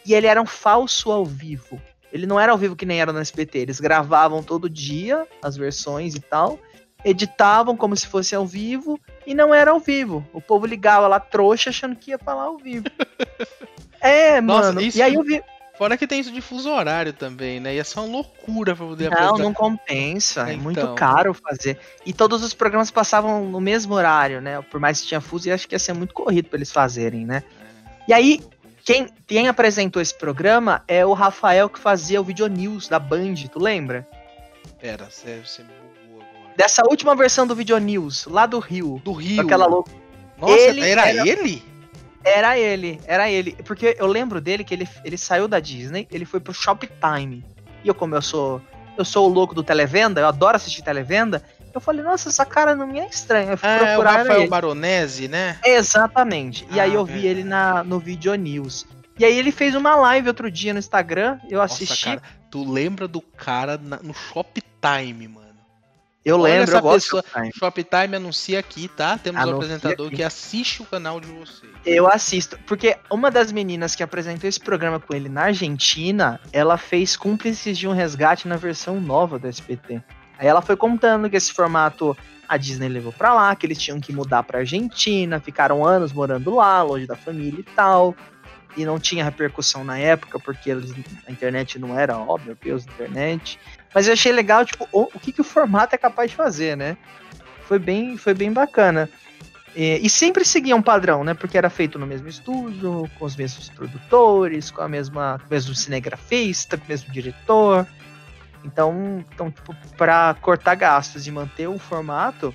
E 0.06 0.13
ele 0.13 0.27
era 0.27 0.41
um 0.41 0.45
falso 0.45 1.12
ao 1.12 1.25
vivo. 1.25 1.82
Ele 2.12 2.27
não 2.27 2.39
era 2.39 2.51
ao 2.51 2.58
vivo 2.58 2.75
que 2.75 2.86
nem 2.86 3.01
era 3.01 3.12
no 3.12 3.19
SBT. 3.19 3.60
Eles 3.60 3.79
gravavam 3.79 4.43
todo 4.43 4.69
dia 4.69 5.27
as 5.41 5.58
versões 5.58 6.13
e 6.13 6.19
tal 6.19 6.60
editavam 7.03 7.75
como 7.75 7.95
se 7.95 8.08
fosse 8.08 8.34
ao 8.34 8.45
vivo 8.45 8.99
e 9.27 9.36
não 9.36 9.53
era 9.53 9.71
ao 9.71 9.79
vivo. 9.79 10.25
O 10.32 10.41
povo 10.41 10.65
ligava 10.65 11.08
lá 11.08 11.19
trouxa 11.19 11.69
achando 11.69 11.95
que 11.95 12.12
ia 12.12 12.17
falar 12.17 12.43
ao 12.43 12.58
vivo. 12.58 12.86
É, 14.03 14.41
Nossa, 14.41 14.67
mano. 14.67 14.81
isso- 14.81 14.97
E 14.97 15.01
aí 15.01 15.13
eu 15.15 15.23
vi. 15.23 15.41
Fora 15.75 15.97
que 15.97 16.05
tem 16.05 16.19
isso 16.19 16.31
de 16.31 16.39
fuso 16.39 16.69
horário 16.69 17.11
também, 17.13 17.59
né? 17.59 17.73
Ia 17.73 17.83
ser 17.83 17.97
uma 17.99 18.05
loucura 18.07 18.75
pra 18.75 18.85
poder 18.85 19.09
Não, 19.09 19.13
apresentar. 19.17 19.43
não 19.43 19.53
compensa. 19.53 20.41
É 20.51 20.55
muito 20.55 20.79
Então. 20.79 20.93
caro 20.93 21.33
fazer. 21.33 21.79
E 22.05 22.13
todos 22.13 22.43
os 22.43 22.53
programas 22.53 22.91
passavam 22.91 23.43
no 23.45 23.59
mesmo 23.59 23.95
horário, 23.95 24.39
né? 24.39 24.61
Por 24.69 24.79
mais 24.79 25.01
que 25.01 25.07
tinha 25.07 25.19
fuso, 25.19 25.47
e 25.47 25.51
acho 25.51 25.67
que 25.67 25.73
ia 25.73 25.79
ser 25.79 25.93
muito 25.93 26.13
corrido 26.13 26.47
pra 26.47 26.57
eles 26.59 26.71
fazerem, 26.71 27.25
né? 27.25 27.41
E 28.07 28.13
aí, 28.13 28.39
quem, 28.85 29.07
quem 29.25 29.47
apresentou 29.47 29.99
esse 29.99 30.15
programa 30.15 30.83
é 30.87 31.03
o 31.03 31.13
Rafael 31.13 31.67
que 31.67 31.79
fazia 31.79 32.21
o 32.21 32.23
Video 32.23 32.45
News 32.45 32.87
da 32.87 32.99
Band, 32.99 33.33
tu 33.51 33.57
lembra? 33.59 34.07
Pera, 34.79 35.07
você, 35.09 35.41
você 35.43 35.63
bugou 35.63 36.21
agora. 36.21 36.53
Dessa 36.55 36.83
última 36.87 37.15
versão 37.15 37.47
do 37.47 37.55
Video 37.55 37.79
News, 37.79 38.25
lá 38.27 38.45
do 38.45 38.59
Rio. 38.59 39.01
Do 39.03 39.11
Rio. 39.11 39.41
Aquela 39.41 39.65
louca. 39.65 39.91
Nossa, 40.37 40.53
Ele 40.53 40.81
era, 40.87 41.09
era- 41.09 41.27
ele? 41.27 41.63
Era 42.23 42.57
ele, 42.57 42.99
era 43.05 43.29
ele. 43.29 43.55
Porque 43.65 43.95
eu 43.99 44.07
lembro 44.07 44.39
dele 44.39 44.63
que 44.63 44.73
ele, 44.73 44.88
ele 45.03 45.17
saiu 45.17 45.47
da 45.47 45.59
Disney, 45.59 46.07
ele 46.12 46.25
foi 46.25 46.39
pro 46.39 46.53
Shoptime. 46.53 47.43
E 47.83 47.88
eu, 47.88 47.93
como 47.95 48.15
eu 48.15 48.21
sou. 48.21 48.62
Eu 48.97 49.03
sou 49.03 49.27
o 49.27 49.33
louco 49.33 49.55
do 49.55 49.63
televenda, 49.63 50.21
eu 50.21 50.27
adoro 50.27 50.55
assistir 50.55 50.83
televenda. 50.83 51.41
Eu 51.73 51.81
falei, 51.81 52.03
nossa, 52.03 52.29
essa 52.29 52.45
cara 52.45 52.75
não 52.75 52.86
me 52.86 52.99
é 52.99 53.07
estranha. 53.07 53.51
Eu 53.51 53.57
fui 53.57 53.67
Ah, 53.67 53.71
é 53.71 53.81
o 53.81 53.86
procurar 53.88 54.17
Rafael 54.19 54.39
ele. 54.41 54.47
Baronese, 54.49 55.27
né? 55.27 55.57
Exatamente. 55.65 56.67
E 56.69 56.79
aí 56.79 56.91
Ah, 56.91 56.93
eu 56.93 57.03
vi 57.05 57.13
verdade. 57.13 57.27
ele 57.27 57.43
na, 57.43 57.83
no 57.83 57.97
Video 57.99 58.36
News. 58.36 58.86
E 59.17 59.25
aí 59.25 59.36
ele 59.38 59.51
fez 59.51 59.73
uma 59.73 59.95
live 59.95 60.27
outro 60.27 60.49
dia 60.51 60.73
no 60.73 60.79
Instagram, 60.79 61.39
eu 61.49 61.59
Nossa, 61.59 61.73
assisti. 61.73 62.05
cara, 62.05 62.21
tu 62.51 62.63
lembra 62.69 63.07
do 63.07 63.21
cara 63.21 63.79
na- 63.81 63.99
no 64.03 64.13
Shoptime, 64.13 65.27
mano? 65.27 65.42
Eu 66.25 66.36
olha 66.39 66.43
lembro, 66.53 66.63
essa 66.63 66.77
eu 66.77 66.81
gosto 66.81 67.03
pessoa- 67.05 67.23
Shoptime. 67.23 67.51
Shoptime 67.53 68.15
anuncia 68.15 68.59
aqui, 68.59 68.88
tá? 68.88 69.17
Temos 69.17 69.39
um 69.39 69.43
Anuncia 69.43 69.55
apresentador 69.75 70.07
aqui. 70.07 70.15
que 70.17 70.23
assiste 70.23 70.81
o 70.81 70.86
canal 70.86 71.19
de 71.19 71.27
vocês. 71.27 71.71
Eu 71.86 72.07
assisto, 72.07 72.57
porque 72.65 72.97
uma 73.09 73.29
das 73.29 73.51
meninas 73.51 73.95
que 73.95 74.03
apresentou 74.03 74.47
esse 74.47 74.59
programa 74.59 74.99
com 74.99 75.13
ele 75.13 75.27
na 75.29 75.43
Argentina, 75.43 76.39
ela 76.51 76.77
fez 76.77 77.15
Cúmplices 77.17 77.77
de 77.77 77.88
um 77.88 77.93
Resgate 77.93 78.47
na 78.47 78.55
versão 78.55 78.99
nova 79.01 79.38
do 79.38 79.47
SBT. 79.47 80.01
Aí 80.38 80.47
ela 80.47 80.62
foi 80.62 80.75
contando 80.75 81.29
que 81.29 81.36
esse 81.38 81.51
formato 81.53 82.17
a 82.47 82.57
Disney 82.57 82.89
levou 82.89 83.12
pra 83.13 83.33
lá, 83.33 83.55
que 83.55 83.65
eles 83.65 83.77
tinham 83.77 83.99
que 83.99 84.12
mudar 84.13 84.43
pra 84.43 84.59
Argentina, 84.59 85.39
ficaram 85.39 85.86
anos 85.86 86.12
morando 86.12 86.53
lá, 86.55 86.81
longe 86.83 87.05
da 87.07 87.15
família 87.15 87.59
e 87.59 87.63
tal. 87.63 88.15
E 88.75 88.83
não 88.86 88.99
tinha 88.99 89.23
repercussão 89.23 89.83
na 89.83 89.99
época, 89.99 90.39
porque 90.39 90.71
eles, 90.71 90.91
a 91.27 91.31
internet 91.31 91.77
não 91.77 91.97
era, 91.97 92.17
ó, 92.17 92.38
meu 92.39 92.57
Deus, 92.59 92.83
internet. 92.86 93.59
Mas 93.93 94.08
eu 94.08 94.13
achei 94.13 94.32
legal, 94.32 94.65
tipo, 94.65 94.88
o, 94.91 95.03
o 95.13 95.19
que, 95.19 95.32
que 95.32 95.41
o 95.41 95.43
formato 95.43 95.93
é 95.95 95.97
capaz 95.97 96.32
de 96.32 96.38
fazer, 96.38 96.75
né? 96.75 96.97
Foi 97.67 97.79
bem, 97.79 98.17
foi 98.17 98.34
bem 98.34 98.51
bacana. 98.51 99.10
É, 99.75 99.97
e 99.99 100.10
sempre 100.10 100.45
seguia 100.45 100.75
um 100.75 100.82
padrão, 100.82 101.23
né? 101.23 101.34
Porque 101.34 101.58
era 101.58 101.69
feito 101.69 101.97
no 101.97 102.06
mesmo 102.06 102.27
estúdio, 102.27 103.10
com 103.17 103.25
os 103.25 103.36
mesmos 103.36 103.69
produtores, 103.69 104.69
com 104.69 104.82
a 104.82 104.88
mesma, 104.88 105.39
com 105.39 105.47
o 105.47 105.49
mesmo 105.49 105.73
cinegrafista, 105.73 106.77
com 106.77 106.86
o 106.86 106.89
mesmo 106.89 107.12
diretor. 107.12 107.88
Então, 108.63 109.25
então 109.34 109.51
tipo, 109.51 109.75
para 109.97 110.36
cortar 110.41 110.75
gastos 110.75 111.27
e 111.27 111.32
manter 111.32 111.67
o 111.67 111.79
formato, 111.79 112.53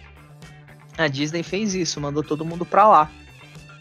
a 0.96 1.06
Disney 1.08 1.42
fez 1.42 1.74
isso, 1.74 2.00
mandou 2.00 2.22
todo 2.22 2.44
mundo 2.44 2.64
pra 2.64 2.86
lá. 2.86 3.10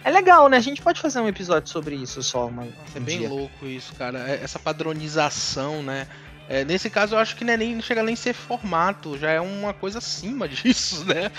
É 0.04 0.10
legal, 0.10 0.48
né? 0.48 0.58
A 0.58 0.62
gente 0.62 0.82
pode 0.82 1.02
fazer 1.02 1.20
um 1.20 1.28
episódio 1.28 1.70
sobre 1.70 1.96
isso 1.96 2.22
só, 2.24 2.50
mas 2.50 2.74
Nossa, 2.76 2.98
é 2.98 3.00
bem 3.00 3.28
louco 3.28 3.66
isso, 3.66 3.94
cara. 3.96 4.20
É- 4.30 4.42
Essa 4.44 4.58
padronização, 4.58 5.84
né? 5.84 6.08
É, 6.50 6.64
nesse 6.64 6.90
caso, 6.90 7.16
eu 7.16 7.20
acho 7.20 7.36
que 7.36 7.44
não, 7.44 7.54
é 7.54 7.58
nem, 7.58 7.76
não 7.76 7.82
chega 7.82 8.04
nem 8.04 8.14
a 8.14 8.18
ser 8.18 8.34
formato, 8.34 9.18
já 9.18 9.32
é 9.32 9.42
uma 9.42 9.74
coisa 9.74 9.98
acima 9.98 10.48
disso, 10.50 11.06
né? 11.06 11.32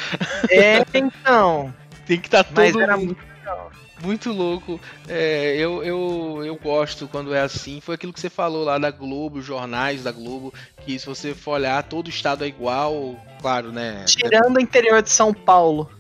É, 0.51 0.85
então. 0.95 1.75
Tem 2.07 2.19
que 2.19 2.29
estar 2.29 2.45
tá 2.45 2.55
todo 2.55 3.17
muito 4.03 4.33
louco. 4.33 4.81
É, 5.09 5.57
eu, 5.57 5.83
eu, 5.83 6.43
eu 6.45 6.57
gosto 6.57 7.09
quando 7.09 7.35
é 7.35 7.41
assim. 7.41 7.81
Foi 7.81 7.95
aquilo 7.95 8.13
que 8.13 8.21
você 8.21 8.31
falou 8.31 8.65
lá 8.65 8.79
da 8.79 8.91
Globo, 8.91 9.43
jornais 9.43 10.05
da 10.05 10.13
Globo, 10.13 10.53
que 10.85 10.99
se 10.99 11.07
você 11.07 11.35
for 11.35 11.53
olhar, 11.53 11.83
todo 11.83 12.09
estado 12.09 12.45
é 12.45 12.49
igual, 12.49 13.17
claro, 13.41 13.73
né? 13.73 14.05
Tirando 14.07 14.57
o 14.57 14.61
interior 14.61 15.03
de 15.03 15.11
São 15.11 15.33
Paulo. 15.35 15.91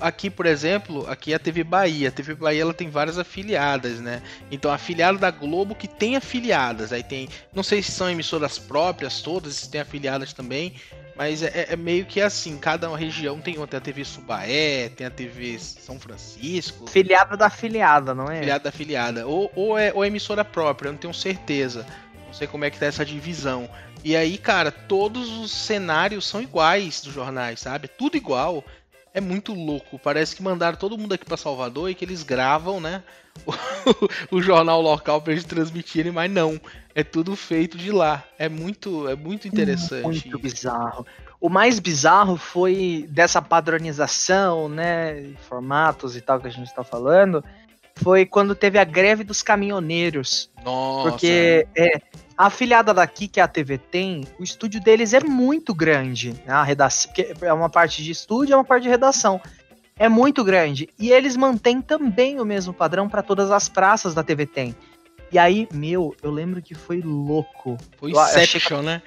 Aqui, 0.00 0.28
por 0.28 0.46
exemplo, 0.46 1.08
aqui 1.08 1.32
é 1.32 1.36
a 1.36 1.38
TV 1.38 1.62
Bahia. 1.62 2.08
A 2.08 2.12
TV 2.12 2.34
Bahia 2.34 2.62
ela 2.62 2.74
tem 2.74 2.90
várias 2.90 3.18
afiliadas, 3.18 4.00
né? 4.00 4.22
Então, 4.50 4.72
afiliada 4.72 5.18
da 5.18 5.30
Globo 5.30 5.74
que 5.74 5.86
tem 5.86 6.16
afiliadas. 6.16 6.92
Aí 6.92 7.02
tem, 7.02 7.28
não 7.54 7.62
sei 7.62 7.82
se 7.82 7.92
são 7.92 8.10
emissoras 8.10 8.58
próprias 8.58 9.20
todas, 9.20 9.54
se 9.54 9.70
tem 9.70 9.80
afiliadas 9.80 10.32
também. 10.32 10.74
Mas 11.14 11.42
é, 11.42 11.66
é, 11.70 11.76
meio 11.76 12.06
que 12.06 12.20
assim, 12.20 12.56
cada 12.56 12.94
região 12.96 13.40
tem 13.40 13.56
uma, 13.56 13.66
tem 13.66 13.78
a 13.78 13.80
TV 13.80 14.04
Subaé, 14.04 14.88
tem 14.88 15.06
a 15.06 15.10
TV 15.10 15.58
São 15.58 16.00
Francisco. 16.00 16.88
Filiada 16.88 17.36
da 17.36 17.50
filiada, 17.50 18.14
não 18.14 18.30
é? 18.30 18.40
Filiada 18.40 18.64
da 18.64 18.72
filiada. 18.72 19.26
Ou, 19.26 19.52
ou, 19.54 19.78
é, 19.78 19.92
ou 19.94 20.02
é 20.02 20.06
emissora 20.06 20.44
própria, 20.44 20.88
eu 20.88 20.92
não 20.92 20.98
tenho 20.98 21.14
certeza. 21.14 21.86
Não 22.26 22.32
sei 22.32 22.46
como 22.46 22.64
é 22.64 22.70
que 22.70 22.78
tá 22.78 22.86
essa 22.86 23.04
divisão. 23.04 23.68
E 24.02 24.16
aí, 24.16 24.38
cara, 24.38 24.72
todos 24.72 25.30
os 25.38 25.52
cenários 25.52 26.26
são 26.26 26.42
iguais 26.42 27.02
dos 27.02 27.12
jornais, 27.12 27.60
sabe? 27.60 27.88
Tudo 27.88 28.16
igual. 28.16 28.64
É 29.14 29.20
muito 29.20 29.52
louco. 29.52 29.98
Parece 29.98 30.34
que 30.34 30.42
mandaram 30.42 30.76
todo 30.76 30.96
mundo 30.96 31.12
aqui 31.12 31.24
para 31.24 31.36
Salvador 31.36 31.90
e 31.90 31.94
que 31.94 32.04
eles 32.04 32.22
gravam, 32.22 32.80
né? 32.80 33.02
O, 33.46 33.52
o 34.36 34.42
jornal 34.42 34.80
local 34.80 35.20
para 35.20 35.32
eles 35.32 35.44
transmitirem, 35.44 36.10
mas 36.10 36.30
não. 36.30 36.60
É 36.94 37.02
tudo 37.02 37.36
feito 37.36 37.76
de 37.76 37.90
lá. 37.90 38.24
É 38.38 38.48
muito, 38.48 39.08
é 39.08 39.14
muito 39.14 39.46
interessante. 39.46 40.28
Muito 40.28 40.38
bizarro. 40.38 41.06
O 41.40 41.48
mais 41.48 41.78
bizarro 41.78 42.36
foi 42.36 43.06
dessa 43.10 43.42
padronização, 43.42 44.68
né? 44.68 45.32
Formatos 45.48 46.16
e 46.16 46.20
tal 46.20 46.40
que 46.40 46.46
a 46.46 46.50
gente 46.50 46.68
está 46.68 46.84
falando. 46.84 47.44
Foi 47.96 48.24
quando 48.26 48.54
teve 48.54 48.78
a 48.78 48.84
greve 48.84 49.24
dos 49.24 49.42
caminhoneiros. 49.42 50.50
Nossa. 50.64 51.10
Porque 51.10 51.66
é, 51.76 52.00
a 52.36 52.46
afiliada 52.46 52.92
daqui, 52.92 53.28
que 53.28 53.40
é 53.40 53.42
a 53.42 53.48
TV 53.48 53.78
tem, 53.78 54.24
o 54.38 54.42
estúdio 54.42 54.80
deles 54.80 55.12
é 55.12 55.20
muito 55.20 55.74
grande. 55.74 56.32
Né? 56.46 56.52
A 56.52 56.62
redação, 56.62 57.12
é 57.40 57.52
uma 57.52 57.68
parte 57.68 58.02
de 58.02 58.10
estúdio, 58.10 58.54
é 58.54 58.56
uma 58.56 58.64
parte 58.64 58.84
de 58.84 58.88
redação. 58.88 59.40
É 59.98 60.08
muito 60.08 60.42
grande. 60.42 60.88
E 60.98 61.10
eles 61.10 61.36
mantêm 61.36 61.80
também 61.80 62.40
o 62.40 62.44
mesmo 62.44 62.72
padrão 62.72 63.08
para 63.08 63.22
todas 63.22 63.50
as 63.50 63.68
praças 63.68 64.14
da 64.14 64.22
TV 64.22 64.46
tem. 64.46 64.74
E 65.30 65.38
aí, 65.38 65.66
meu, 65.72 66.14
eu 66.22 66.30
lembro 66.30 66.60
que 66.60 66.74
foi 66.74 67.00
louco. 67.00 67.78
Foi 67.96 68.10
Inception, 68.10 68.80
que... 68.80 68.84
né? 68.84 69.02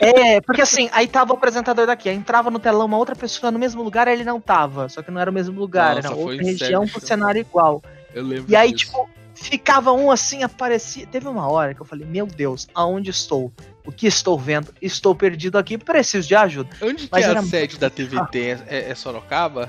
É, 0.00 0.40
porque 0.40 0.60
assim, 0.60 0.90
aí 0.92 1.06
tava 1.06 1.32
o 1.32 1.36
apresentador 1.36 1.86
daqui, 1.86 2.08
aí 2.08 2.16
entrava 2.16 2.50
no 2.50 2.58
telão 2.58 2.84
uma 2.84 2.98
outra 2.98 3.14
pessoa 3.14 3.50
no 3.52 3.58
mesmo 3.58 3.82
lugar, 3.82 4.08
ele 4.08 4.24
não 4.24 4.40
tava. 4.40 4.88
Só 4.88 5.02
que 5.02 5.10
não 5.10 5.20
era 5.20 5.30
o 5.30 5.34
mesmo 5.34 5.58
lugar, 5.58 5.96
Nossa, 5.96 6.08
era 6.08 6.16
outra 6.16 6.42
região 6.42 6.88
com 6.88 6.98
cenário 6.98 7.40
igual. 7.40 7.80
Eu 8.16 8.24
lembro. 8.24 8.50
E 8.50 8.56
aí, 8.56 8.72
disso. 8.72 8.86
tipo, 8.86 9.10
ficava 9.34 9.92
um 9.92 10.10
assim, 10.10 10.42
aparecia. 10.42 11.06
Teve 11.06 11.28
uma 11.28 11.46
hora 11.46 11.74
que 11.74 11.82
eu 11.82 11.84
falei, 11.84 12.06
meu 12.06 12.26
Deus, 12.26 12.66
aonde 12.74 13.10
estou? 13.10 13.52
O 13.84 13.92
que 13.92 14.06
estou 14.06 14.38
vendo? 14.38 14.72
Estou 14.80 15.14
perdido 15.14 15.58
aqui, 15.58 15.76
preciso 15.76 16.26
de 16.26 16.34
ajuda. 16.34 16.70
Onde 16.80 17.08
Mas 17.12 17.26
que 17.26 17.30
é 17.30 17.36
a 17.36 17.42
sede 17.42 17.78
da 17.78 17.90
TVT? 17.90 18.58
É, 18.68 18.90
é, 18.90 18.94
Sorocaba? 18.94 19.68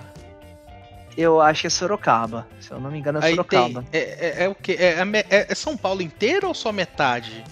Eu 1.17 1.41
acho 1.41 1.61
que 1.61 1.67
é 1.67 1.69
Sorocaba. 1.69 2.47
Se 2.61 2.71
eu 2.71 2.79
não 2.79 2.89
me 2.89 2.99
engano, 2.99 3.19
é 3.19 3.25
Aí 3.25 3.31
Sorocaba. 3.31 3.83
Tem, 3.83 4.01
é, 4.01 4.03
é, 4.03 4.43
é, 4.45 4.47
o 4.49 4.55
quê? 4.55 4.77
É, 4.79 4.93
é, 4.93 5.47
é, 5.49 5.53
São 5.53 5.75
Paulo 5.75 6.01
inteiro 6.01 6.47
ou 6.47 6.53
só 6.53 6.71
metade? 6.71 7.43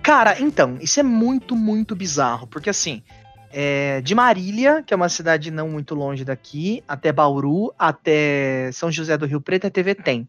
Cara, 0.00 0.40
então, 0.40 0.78
isso 0.80 1.00
é 1.00 1.02
muito, 1.02 1.56
muito 1.56 1.96
bizarro. 1.96 2.46
Porque 2.46 2.70
assim, 2.70 3.02
é, 3.50 4.00
de 4.00 4.14
Marília, 4.14 4.80
que 4.86 4.94
é 4.94 4.96
uma 4.96 5.08
cidade 5.08 5.50
não 5.50 5.68
muito 5.68 5.92
longe 5.92 6.24
daqui, 6.24 6.84
até 6.86 7.10
Bauru, 7.10 7.74
até 7.76 8.70
São 8.70 8.92
José 8.92 9.18
do 9.18 9.26
Rio 9.26 9.40
Preto, 9.40 9.66
a 9.66 9.70
TV 9.70 9.92
tem. 9.92 10.28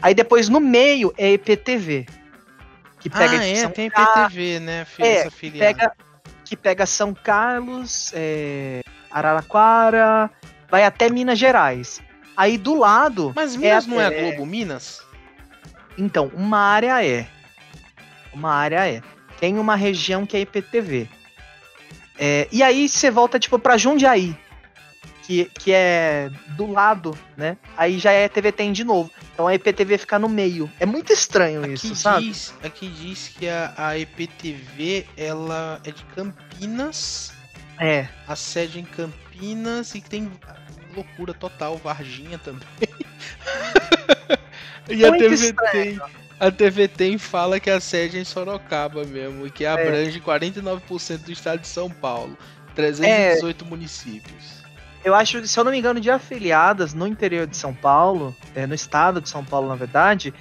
Aí 0.00 0.14
depois 0.14 0.48
no 0.48 0.60
meio 0.60 1.12
é 1.16 1.32
EPTV. 1.32 2.06
Que 3.00 3.10
pega 3.10 3.38
ah, 3.38 3.46
é, 3.46 3.54
São 3.56 3.70
tem 3.70 3.86
EPTV, 3.86 4.60
né? 4.60 4.84
Filha, 4.84 5.06
é, 5.06 5.30
pega, 5.58 5.92
que 6.44 6.56
pega 6.56 6.86
São 6.86 7.14
Carlos, 7.14 8.12
é, 8.14 8.80
Araraquara, 9.10 10.30
vai 10.70 10.84
até 10.84 11.08
Minas 11.08 11.38
Gerais. 11.38 12.00
Aí 12.36 12.58
do 12.58 12.74
lado. 12.74 13.32
Mas 13.34 13.54
é 13.54 13.58
Minas 13.58 13.86
é, 13.86 13.88
não 13.88 14.00
é 14.00 14.06
a 14.06 14.10
Globo 14.10 14.46
Minas? 14.46 15.02
Então, 15.96 16.30
uma 16.34 16.58
área 16.58 17.04
é. 17.04 17.26
Uma 18.32 18.52
área 18.52 18.86
é. 18.86 19.00
Tem 19.40 19.58
uma 19.58 19.76
região 19.76 20.26
que 20.26 20.36
é 20.36 20.40
IPTV. 20.40 21.08
É, 22.18 22.48
e 22.50 22.62
aí 22.62 22.88
você 22.88 23.10
volta, 23.10 23.38
tipo, 23.38 23.58
pra 23.58 23.76
Jundiaí 23.76 24.36
que, 25.26 25.46
que 25.46 25.72
é 25.72 26.30
do 26.50 26.70
lado, 26.70 27.18
né? 27.36 27.56
Aí 27.76 27.98
já 27.98 28.12
é 28.12 28.28
TV 28.28 28.52
Tem 28.52 28.72
de 28.72 28.84
novo. 28.84 29.10
Então 29.36 29.46
a 29.46 29.54
IPTV 29.54 29.98
fica 29.98 30.18
no 30.18 30.30
meio. 30.30 30.72
É 30.80 30.86
muito 30.86 31.12
estranho 31.12 31.62
aqui 31.62 31.74
isso, 31.74 31.94
sabe? 31.94 32.24
Diz, 32.24 32.54
aqui 32.62 32.88
diz 32.88 33.28
que 33.28 33.46
a, 33.46 33.74
a 33.76 33.98
IPTV 33.98 35.06
ela 35.14 35.78
é 35.84 35.90
de 35.90 36.02
Campinas. 36.06 37.34
É. 37.78 38.08
A 38.26 38.34
sede 38.34 38.78
é 38.78 38.80
em 38.80 38.86
Campinas 38.86 39.94
e 39.94 40.00
tem 40.00 40.32
loucura 40.94 41.34
total, 41.34 41.76
Varginha 41.76 42.38
também. 42.38 42.62
e 44.88 44.96
muito 44.96 45.06
a 45.06 45.18
TV 45.18 45.34
estranho. 45.34 45.70
tem. 45.70 46.00
A 46.40 46.50
TV 46.50 46.88
Tem 46.88 47.18
fala 47.18 47.60
que 47.60 47.68
a 47.68 47.78
sede 47.78 48.16
é 48.16 48.20
em 48.20 48.24
Sorocaba 48.24 49.04
mesmo, 49.04 49.46
e 49.46 49.50
que 49.50 49.66
é. 49.66 49.68
abrange 49.68 50.18
é. 50.18 50.22
49% 50.22 51.18
do 51.18 51.32
estado 51.32 51.60
de 51.60 51.66
São 51.66 51.90
Paulo, 51.90 52.38
318 52.74 53.64
é. 53.64 53.68
municípios. 53.68 54.65
Eu 55.06 55.14
acho 55.14 55.40
que, 55.40 55.46
se 55.46 55.56
eu 55.56 55.62
não 55.62 55.70
me 55.70 55.78
engano, 55.78 56.00
de 56.00 56.10
afiliadas 56.10 56.92
no 56.92 57.06
interior 57.06 57.46
de 57.46 57.56
São 57.56 57.72
Paulo, 57.72 58.34
é, 58.56 58.66
no 58.66 58.74
estado 58.74 59.20
de 59.20 59.28
São 59.28 59.44
Paulo, 59.44 59.68
na 59.68 59.76
verdade, 59.76 60.34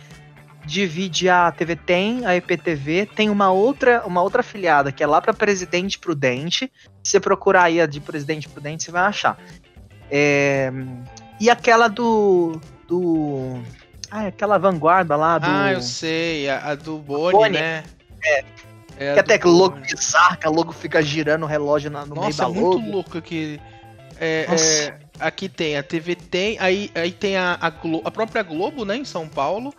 divide 0.66 1.30
a 1.30 1.52
TV 1.52 1.76
Tem, 1.76 2.26
a 2.26 2.36
EPTV, 2.36 3.08
tem 3.16 3.30
uma 3.30 3.52
outra, 3.52 4.02
uma 4.08 4.24
outra 4.24 4.40
afiliada 4.40 4.92
que 4.92 5.04
é 5.04 5.08
lá 5.08 5.22
para 5.22 5.36
Presidente 5.36 6.00
Prudente. 6.00 6.72
Se 7.04 7.12
você 7.12 7.20
procurar 7.20 7.66
aí 7.66 7.80
a 7.80 7.86
de 7.86 8.02
Presidente 8.02 8.50
Prudente, 8.50 8.86
você 8.86 8.92
vai 8.92 9.04
achar. 9.04 9.38
É, 10.10 10.74
e 11.40 11.48
aquela 11.48 11.88
do. 11.88 12.60
do 12.88 13.62
ah, 14.10 14.26
aquela 14.26 14.58
vanguarda 14.58 15.16
lá 15.16 15.38
do. 15.38 15.46
Ah, 15.48 15.74
eu 15.74 15.82
sei, 15.84 16.50
a, 16.50 16.72
a 16.72 16.76
do 16.76 16.98
Boni, 16.98 17.38
Boni, 17.38 17.54
né? 17.60 17.84
É. 18.24 18.44
é 18.98 19.14
que 19.14 19.20
até 19.20 19.38
que 19.38 19.46
logo 19.46 19.76
bizarro, 19.76 20.38
que 20.38 20.48
a 20.48 20.50
logo 20.50 20.72
fica 20.72 21.04
girando 21.04 21.44
o 21.44 21.46
relógio 21.46 21.92
na, 21.92 22.04
no 22.04 22.16
Nossa, 22.16 22.28
meio 22.28 22.38
da 22.38 22.48
logo. 22.48 22.62
Nossa, 22.62 22.80
muito 22.80 22.92
louco 22.92 23.22
que 23.22 23.62
é, 24.20 24.46
é, 24.50 25.00
aqui 25.20 25.50
tem 25.50 25.78
a 25.78 25.84
TV 25.84 26.16
Tem, 26.16 26.58
aí, 26.60 26.92
aí 26.96 27.12
tem 27.12 27.38
a, 27.38 27.58
a, 27.60 27.70
Glo 27.70 28.02
a, 28.06 28.12
própria 28.12 28.44
Globo, 28.44 28.86
né, 28.86 28.96
em 28.96 29.06
São 29.06 29.28
Paulo. 29.28 29.74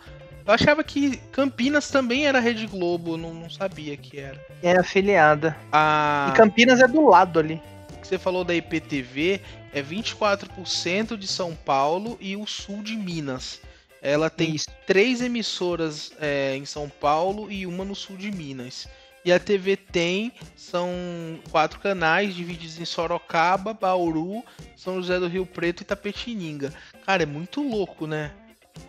Eu 0.45 0.53
achava 0.53 0.83
que 0.83 1.17
Campinas 1.31 1.89
também 1.89 2.25
era 2.25 2.39
Rede 2.39 2.67
Globo, 2.67 3.17
não, 3.17 3.33
não 3.33 3.49
sabia 3.49 3.97
que 3.97 4.19
era. 4.19 4.39
É 4.63 4.77
afiliada. 4.77 5.57
A... 5.71 6.31
E 6.31 6.37
Campinas 6.37 6.79
é 6.79 6.87
do 6.87 7.05
lado 7.07 7.39
ali. 7.39 7.61
O 7.93 7.99
que 7.99 8.07
você 8.07 8.17
falou 8.17 8.45
da 8.45 8.55
IPTV 8.55 9.41
é 9.73 9.83
24% 9.83 11.17
de 11.17 11.27
São 11.27 11.53
Paulo 11.53 12.17
e 12.21 12.37
o 12.37 12.45
sul 12.45 12.81
de 12.81 12.95
Minas. 12.95 13.59
Ela 14.01 14.29
tem 14.29 14.55
Isso. 14.55 14.67
três 14.85 15.21
emissoras 15.21 16.13
é, 16.19 16.55
em 16.55 16.65
São 16.65 16.87
Paulo 16.87 17.51
e 17.51 17.65
uma 17.65 17.83
no 17.83 17.95
sul 17.95 18.15
de 18.15 18.31
Minas. 18.31 18.87
E 19.27 19.31
a 19.33 19.37
TV 19.37 19.75
tem, 19.75 20.31
são 20.55 20.89
quatro 21.51 21.81
canais 21.81 22.33
divididos 22.33 22.79
em 22.79 22.85
Sorocaba, 22.85 23.73
Bauru, 23.73 24.41
São 24.73 25.01
José 25.01 25.19
do 25.19 25.27
Rio 25.27 25.45
Preto 25.45 25.81
e 25.81 25.85
Tapetininga. 25.85 26.71
Cara, 27.05 27.23
é 27.23 27.25
muito 27.25 27.61
louco, 27.61 28.07
né? 28.07 28.31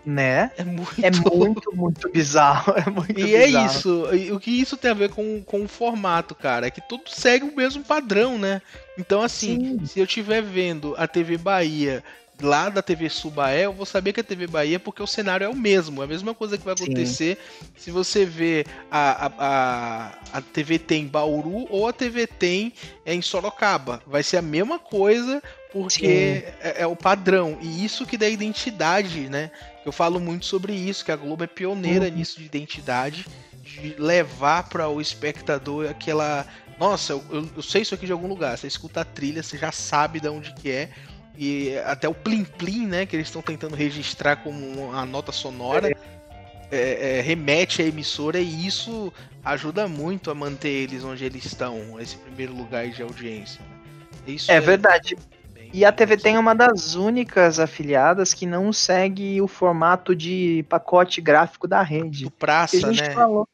Né? 0.07 0.53
É 0.57 0.63
muito, 0.63 1.05
é 1.05 1.11
muito, 1.11 1.75
muito 1.75 2.09
bizarro. 2.13 2.73
É 2.77 2.89
muito 2.89 3.19
e 3.19 3.35
é 3.35 3.47
bizarro. 3.47 3.65
é 3.65 3.67
isso. 3.67 4.15
E 4.15 4.31
o 4.31 4.39
que 4.39 4.53
isso 4.53 4.77
tem 4.77 4.93
a 4.93 4.95
ver 4.95 5.11
com, 5.11 5.43
com 5.43 5.65
o 5.65 5.69
formato, 5.69 6.37
cara? 6.37 6.69
É 6.69 6.71
que 6.71 6.89
tudo 6.89 7.11
segue 7.11 7.45
o 7.45 7.57
mesmo 7.57 7.83
padrão, 7.83 8.39
né? 8.39 8.63
Então, 8.97 9.21
assim, 9.21 9.77
Sim. 9.81 9.87
se 9.87 9.99
eu 9.99 10.05
estiver 10.05 10.41
vendo 10.41 10.95
a 10.97 11.09
TV 11.09 11.37
Bahia 11.37 12.05
lá 12.41 12.69
da 12.69 12.83
TV 12.83 13.09
Subaé, 13.09 13.67
eu 13.67 13.73
vou 13.73 13.87
saber 13.87 14.13
que 14.13 14.21
é 14.21 14.23
TV 14.23 14.47
Bahia 14.47 14.79
porque 14.79 15.03
o 15.03 15.07
cenário 15.07 15.45
é 15.45 15.49
o 15.49 15.57
mesmo. 15.57 16.03
É 16.03 16.05
a 16.05 16.09
mesma 16.09 16.35
coisa 16.35 16.57
que 16.57 16.65
vai 16.65 16.75
acontecer 16.75 17.37
Sim. 17.37 17.69
se 17.77 17.91
você 17.91 18.25
vê 18.25 18.65
a, 18.91 19.27
a, 19.27 19.33
a, 19.39 20.39
a 20.39 20.41
TV 20.41 20.79
tem 20.79 21.07
Bauru 21.07 21.67
ou 21.71 21.89
a 21.89 21.93
TV 21.93 22.27
tem 22.27 22.73
é 23.05 23.15
em 23.15 23.23
Sorocaba. 23.23 24.03
Vai 24.07 24.23
ser 24.23 24.37
a 24.37 24.43
mesma 24.43 24.79
coisa 24.79 25.43
porque 25.73 26.45
é, 26.61 26.83
é, 26.83 26.87
o 26.87 26.97
padrão. 26.97 27.59
E 27.61 27.85
isso 27.85 28.07
que 28.07 28.17
dá 28.17 28.29
identidade, 28.29 29.29
né? 29.29 29.51
Eu 29.85 29.93
falo 29.93 30.21
muito 30.21 30.47
sobre 30.47 30.73
isso, 30.73 31.05
que 31.05 31.13
a 31.13 31.17
Globo 31.17 31.45
é 31.45 31.47
pioneira 31.47 32.07
uhum. 32.07 32.15
nisso 32.15 32.39
de 32.39 32.47
identidade, 32.47 33.27
de 33.63 33.95
levar 33.99 34.69
para 34.69 34.89
o 34.89 35.01
espectador 35.01 35.89
aquela. 35.89 36.47
Nossa, 36.79 37.13
eu, 37.13 37.49
eu, 37.57 37.63
sei 37.63 37.83
isso 37.83 37.95
aqui 37.95 38.07
de 38.07 38.13
algum 38.13 38.29
lugar. 38.29 38.57
Você 38.57 38.67
escuta 38.67 39.01
a 39.01 39.05
trilha, 39.05 39.43
você 39.43 39.59
já 39.59 39.73
sabe 39.73 40.21
de 40.21 40.29
onde 40.29 40.55
que 40.55 40.71
é 40.71 40.91
e 41.39 41.79
até 41.79 42.09
o 42.09 42.15
Plim 42.15 42.43
Plim, 42.45 42.87
né, 42.87 43.07
que 43.07 43.15
eles 43.15 43.29
estão 43.29 43.41
tentando 43.41 43.77
registrar 43.77 44.37
como 44.37 44.59
uma 44.67 45.07
nota 45.07 45.31
sonora, 45.31 45.97
é, 46.71 47.19
é, 47.19 47.21
remete 47.21 47.81
à 47.81 47.85
emissora 47.85 48.41
e 48.41 48.67
isso 48.67 49.13
ajuda 49.45 49.87
muito 49.87 50.33
a 50.33 50.35
manter 50.35 50.69
eles 50.69 51.05
onde 51.05 51.25
eles 51.25 51.45
estão, 51.45 51.99
esse 52.01 52.17
primeiro 52.17 52.53
lugar 52.53 52.89
de 52.89 53.03
audiência. 53.03 53.61
Isso 54.27 54.51
é, 54.51 54.57
é 54.57 54.61
verdade. 54.61 55.17
E 55.73 55.85
a 55.85 55.93
TV 55.93 56.17
tem 56.17 56.37
uma 56.37 56.55
das 56.55 56.95
únicas 56.95 57.61
afiliadas 57.61 58.35
que 58.35 58.45
não 58.45 58.73
segue 58.73 59.41
o 59.41 59.47
formato 59.47 60.17
de 60.17 60.65
pacote 60.69 61.21
gráfico 61.21 61.69
da 61.69 61.83
rede. 61.83 62.25
Do 62.25 62.31
Praça, 62.33 62.91
né? 62.91 63.11
Falou. 63.11 63.47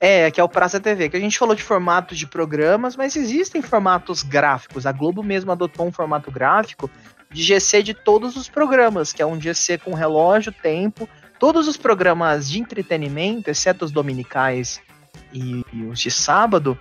É, 0.00 0.30
que 0.30 0.40
é 0.40 0.44
o 0.44 0.48
Praça 0.48 0.78
TV, 0.78 1.08
que 1.08 1.16
a 1.16 1.20
gente 1.20 1.36
falou 1.36 1.56
de 1.56 1.62
formatos 1.62 2.16
de 2.16 2.26
programas, 2.26 2.94
mas 2.94 3.16
existem 3.16 3.60
formatos 3.60 4.22
gráficos. 4.22 4.86
A 4.86 4.92
Globo 4.92 5.24
mesmo 5.24 5.50
adotou 5.50 5.86
um 5.86 5.92
formato 5.92 6.30
gráfico 6.30 6.88
de 7.30 7.42
GC 7.42 7.82
de 7.82 7.94
todos 7.94 8.36
os 8.36 8.48
programas, 8.48 9.12
que 9.12 9.22
é 9.22 9.26
um 9.26 9.40
GC 9.40 9.78
com 9.78 9.94
relógio, 9.94 10.52
tempo, 10.52 11.08
todos 11.38 11.68
os 11.68 11.76
programas 11.76 12.48
de 12.48 12.60
entretenimento, 12.60 13.50
exceto 13.50 13.84
os 13.84 13.90
dominicais 13.90 14.80
e, 15.32 15.64
e 15.72 15.82
os 15.84 16.00
de 16.00 16.10
sábado, 16.10 16.78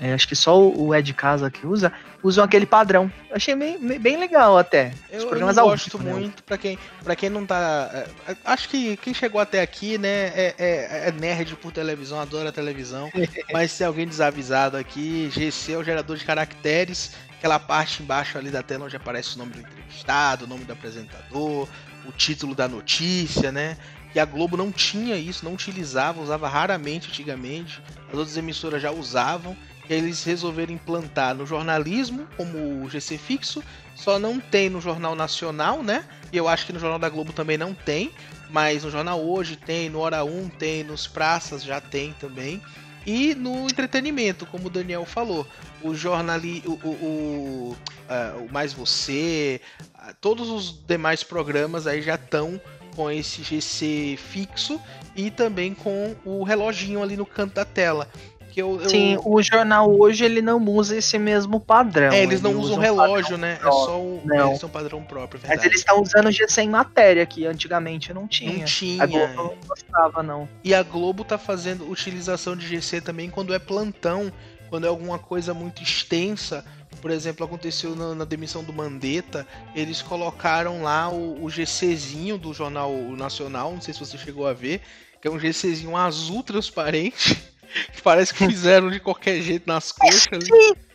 é, 0.00 0.12
acho 0.12 0.28
que 0.28 0.36
só 0.36 0.60
o 0.60 0.94
Ed 0.94 1.12
Casa 1.14 1.50
que 1.50 1.66
usa, 1.66 1.92
usam 2.22 2.44
aquele 2.44 2.66
padrão. 2.66 3.10
Achei 3.30 3.54
bem, 3.54 3.78
bem 3.98 4.18
legal 4.18 4.58
até. 4.58 4.92
Os 5.10 5.22
eu, 5.22 5.28
programas 5.28 5.56
eu 5.56 5.64
gosto 5.64 5.98
vivo, 5.98 6.10
né? 6.10 6.12
muito, 6.12 6.36
né? 6.36 6.42
para 6.44 6.58
quem, 6.58 6.78
pra 7.02 7.16
quem 7.16 7.30
não 7.30 7.46
tá. 7.46 7.90
É, 8.28 8.36
acho 8.44 8.68
que 8.68 8.96
quem 8.98 9.14
chegou 9.14 9.40
até 9.40 9.62
aqui, 9.62 9.96
né, 9.96 10.28
é, 10.34 10.54
é, 10.58 11.08
é 11.08 11.12
nerd 11.12 11.56
por 11.56 11.72
televisão, 11.72 12.20
adora 12.20 12.52
televisão. 12.52 13.10
mas 13.52 13.72
se 13.72 13.84
alguém 13.84 14.06
desavisado 14.06 14.76
aqui, 14.76 15.30
GC 15.30 15.72
é 15.72 15.78
o 15.78 15.84
gerador 15.84 16.16
de 16.16 16.24
caracteres, 16.24 17.12
aquela 17.38 17.58
parte 17.58 18.02
embaixo 18.02 18.38
ali 18.38 18.50
da 18.50 18.62
tela 18.62 18.86
onde 18.86 18.96
aparece 18.96 19.36
o 19.36 19.38
nome 19.38 19.52
do 19.52 19.60
entrevistado, 19.60 20.44
o 20.44 20.48
nome 20.48 20.64
do 20.64 20.72
apresentador, 20.72 21.68
o 22.04 22.12
título 22.12 22.54
da 22.54 22.68
notícia, 22.68 23.52
né? 23.52 23.76
E 24.14 24.20
a 24.20 24.24
Globo 24.24 24.56
não 24.56 24.72
tinha 24.72 25.16
isso, 25.16 25.44
não 25.44 25.54
utilizava, 25.54 26.22
usava 26.22 26.48
raramente 26.48 27.08
antigamente. 27.08 27.82
As 28.08 28.14
outras 28.14 28.36
emissoras 28.36 28.80
já 28.80 28.90
usavam 28.90 29.56
eles 29.88 30.24
resolveram 30.24 30.72
implantar 30.72 31.34
no 31.34 31.46
jornalismo, 31.46 32.26
como 32.36 32.84
o 32.84 32.90
GC 32.90 33.18
fixo, 33.18 33.62
só 33.94 34.18
não 34.18 34.40
tem 34.40 34.68
no 34.68 34.80
Jornal 34.80 35.14
Nacional, 35.14 35.82
né? 35.82 36.04
E 36.32 36.36
eu 36.36 36.48
acho 36.48 36.66
que 36.66 36.72
no 36.72 36.78
Jornal 36.78 36.98
da 36.98 37.08
Globo 37.08 37.32
também 37.32 37.56
não 37.56 37.72
tem, 37.72 38.10
mas 38.50 38.84
no 38.84 38.90
Jornal 38.90 39.24
Hoje 39.24 39.56
tem, 39.56 39.88
no 39.88 40.00
Hora 40.00 40.24
1 40.24 40.48
tem, 40.50 40.84
nos 40.84 41.06
Praças 41.06 41.62
já 41.62 41.80
tem 41.80 42.12
também. 42.14 42.60
E 43.06 43.36
no 43.36 43.66
entretenimento, 43.66 44.44
como 44.44 44.66
o 44.66 44.70
Daniel 44.70 45.04
falou, 45.04 45.46
o 45.80 45.94
jornali, 45.94 46.62
o, 46.66 46.72
o, 46.72 46.88
o, 46.88 47.76
uh, 48.08 48.44
o 48.44 48.52
Mais 48.52 48.72
Você, 48.72 49.60
todos 50.20 50.50
os 50.50 50.84
demais 50.86 51.22
programas 51.22 51.86
aí 51.86 52.02
já 52.02 52.16
estão 52.16 52.60
com 52.96 53.08
esse 53.10 53.42
GC 53.42 54.18
fixo 54.18 54.80
e 55.14 55.30
também 55.30 55.72
com 55.72 56.16
o 56.24 56.42
reloginho 56.42 57.02
ali 57.02 57.16
no 57.16 57.26
canto 57.26 57.54
da 57.54 57.64
tela. 57.64 58.08
Porque 58.56 58.62
eu, 58.62 58.80
eu... 58.80 58.88
Sim, 58.88 59.18
o 59.22 59.42
jornal 59.42 59.94
hoje 60.00 60.24
ele 60.24 60.40
não 60.40 60.64
usa 60.64 60.96
esse 60.96 61.18
mesmo 61.18 61.60
padrão. 61.60 62.10
É, 62.10 62.22
eles 62.22 62.40
não 62.40 62.58
usam 62.58 62.78
relógio, 62.78 63.36
né? 63.36 63.56
Próprio. 63.56 63.82
É 63.82 63.84
só 63.84 64.00
o. 64.00 64.22
Não. 64.24 64.48
Eles 64.48 64.60
são 64.60 64.70
padrão 64.70 65.02
próprio, 65.02 65.38
verdade. 65.38 65.58
Mas 65.58 65.66
eles 65.66 65.80
estão 65.80 66.00
usando 66.00 66.30
GC 66.30 66.62
em 66.62 66.70
matéria, 66.70 67.26
que 67.26 67.44
antigamente 67.44 68.14
não 68.14 68.26
tinha. 68.26 68.60
Não 68.60 68.64
tinha. 68.64 69.02
A 69.02 69.06
Globo 69.06 69.34
não 69.34 69.54
gostava, 69.68 70.22
não. 70.22 70.48
E 70.64 70.74
a 70.74 70.82
Globo 70.82 71.22
tá 71.22 71.36
fazendo 71.36 71.86
utilização 71.90 72.56
de 72.56 72.66
GC 72.66 73.02
também 73.02 73.28
quando 73.28 73.52
é 73.52 73.58
plantão, 73.58 74.32
quando 74.70 74.86
é 74.86 74.88
alguma 74.88 75.18
coisa 75.18 75.52
muito 75.52 75.82
extensa. 75.82 76.64
Por 77.02 77.10
exemplo, 77.10 77.44
aconteceu 77.44 77.94
na, 77.94 78.14
na 78.14 78.24
demissão 78.24 78.64
do 78.64 78.72
Mandetta, 78.72 79.46
eles 79.74 80.00
colocaram 80.00 80.82
lá 80.82 81.10
o, 81.10 81.44
o 81.44 81.50
GCzinho 81.50 82.38
do 82.38 82.54
Jornal 82.54 82.90
Nacional, 83.10 83.72
não 83.72 83.82
sei 83.82 83.92
se 83.92 84.00
você 84.00 84.16
chegou 84.16 84.46
a 84.46 84.54
ver, 84.54 84.80
que 85.20 85.28
é 85.28 85.30
um 85.30 85.38
GCzinho 85.38 85.94
azul 85.94 86.42
transparente 86.42 87.36
que 87.92 88.02
parece 88.02 88.32
que 88.32 88.46
fizeram 88.46 88.90
de 88.90 89.00
qualquer 89.00 89.40
jeito 89.40 89.66
nas 89.66 89.92
coxas. 89.92 90.44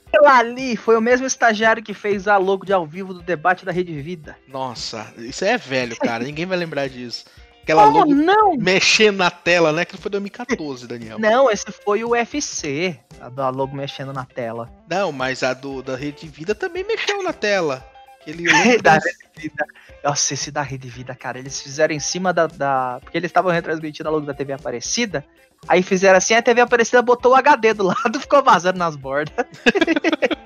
Aquilo 0.08 0.28
ali 0.28 0.76
foi 0.76 0.98
o 0.98 1.02
mesmo 1.02 1.26
estagiário 1.26 1.82
que 1.82 1.94
fez 1.94 2.28
a 2.28 2.38
logo 2.38 2.66
de 2.66 2.74
ao 2.74 2.86
vivo 2.86 3.14
do 3.14 3.22
debate 3.22 3.64
da 3.64 3.72
Rede 3.72 4.00
Vida. 4.02 4.38
Nossa, 4.48 5.14
isso 5.18 5.46
é 5.46 5.58
velho, 5.58 5.96
cara. 5.96 6.24
Ninguém 6.24 6.46
vai 6.46 6.58
lembrar 6.58 6.90
disso. 6.90 7.26
Aquela 7.64 7.86
logo 7.86 8.14
não? 8.14 8.56
mexendo 8.58 9.18
na 9.18 9.30
tela, 9.30 9.72
né? 9.72 9.86
Que 9.86 9.96
foi 9.96 10.10
2014, 10.12 10.88
Daniel. 10.88 11.20
Não, 11.20 11.50
esse 11.50 11.72
foi 11.72 12.04
o 12.04 12.10
UFC. 12.10 13.00
A 13.20 13.30
da 13.30 13.50
logo 13.50 13.76
mexendo 13.76 14.12
na 14.12 14.26
tela. 14.26 14.70
Não, 14.90 15.12
mas 15.12 15.44
a 15.44 15.54
do 15.54 15.82
da 15.82 15.96
Rede 15.96 16.28
Vida 16.28 16.56
também 16.56 16.84
mexeu 16.84 17.22
na 17.24 17.32
tela. 17.32 17.86
Aquele 18.20 18.44
da 18.82 18.94
Rede 18.94 19.30
Vida. 19.38 19.66
Nossa, 20.04 20.34
esse 20.34 20.52
da 20.52 20.64
Rede 20.64 20.90
Vida, 20.90 21.16
cara, 21.16 21.38
eles 21.38 21.62
fizeram 21.62 21.94
em 21.94 22.00
cima 22.00 22.34
da. 22.34 22.48
da... 22.48 23.00
Porque 23.02 23.18
eles 23.18 23.30
estavam 23.30 23.52
retransmitindo 23.52 24.10
a 24.10 24.12
logo 24.12 24.26
da 24.26 24.34
TV 24.34 24.54
Aparecida. 24.54 25.24
Aí 25.68 25.84
fizeram 25.84 26.18
assim, 26.18 26.34
a 26.34 26.42
TV 26.42 26.62
Aparecida 26.62 27.02
botou 27.02 27.34
o 27.34 27.36
HD 27.36 27.74
do 27.74 27.84
lado, 27.84 28.20
ficou 28.20 28.44
vazando 28.44 28.80
nas 28.80 28.96
bordas. 28.96 29.46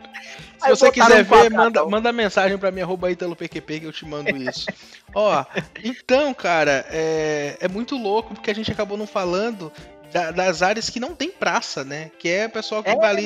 Se 0.62 0.70
você 0.70 0.92
quiser 0.92 1.24
ver, 1.24 1.52
manda, 1.52 1.86
manda 1.86 2.12
mensagem 2.12 2.58
pra 2.58 2.72
mim, 2.72 2.82
arroba 2.82 3.08
PQP, 3.38 3.82
que 3.82 3.86
eu 3.86 3.92
te 3.92 4.06
mando 4.06 4.30
isso. 4.36 4.66
Ó, 5.14 5.46
então, 5.84 6.34
cara, 6.34 6.86
é, 6.90 7.58
é 7.60 7.68
muito 7.68 7.96
louco 7.96 8.34
porque 8.34 8.50
a 8.50 8.56
gente 8.56 8.72
acabou 8.72 8.98
não 8.98 9.06
falando 9.06 9.72
da, 10.12 10.32
das 10.32 10.64
áreas 10.64 10.90
que 10.90 11.00
não 11.00 11.14
tem 11.14 11.30
praça, 11.30 11.84
né? 11.84 12.10
Que 12.18 12.30
é 12.30 12.46
o 12.48 12.50
pessoal 12.50 12.82
que 12.82 12.90
é. 12.90 12.96
vai 12.96 13.10
ali 13.10 13.26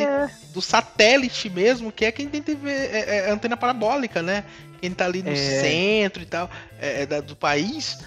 do 0.54 0.62
satélite 0.62 1.50
mesmo, 1.50 1.94
que 1.94 2.04
é 2.04 2.12
quem 2.12 2.28
tem 2.28 2.42
TV, 2.42 2.70
é, 2.70 3.28
é 3.28 3.32
antena 3.32 3.56
parabólica, 3.56 4.22
né? 4.22 4.44
Quem 4.82 4.92
tá 4.92 5.06
ali 5.06 5.24
no 5.24 5.32
é. 5.32 5.36
centro 5.36 6.22
e 6.22 6.26
tal 6.26 6.50
é, 6.80 7.04
é 7.04 7.06
da, 7.06 7.22
do 7.22 7.36
país, 7.36 8.00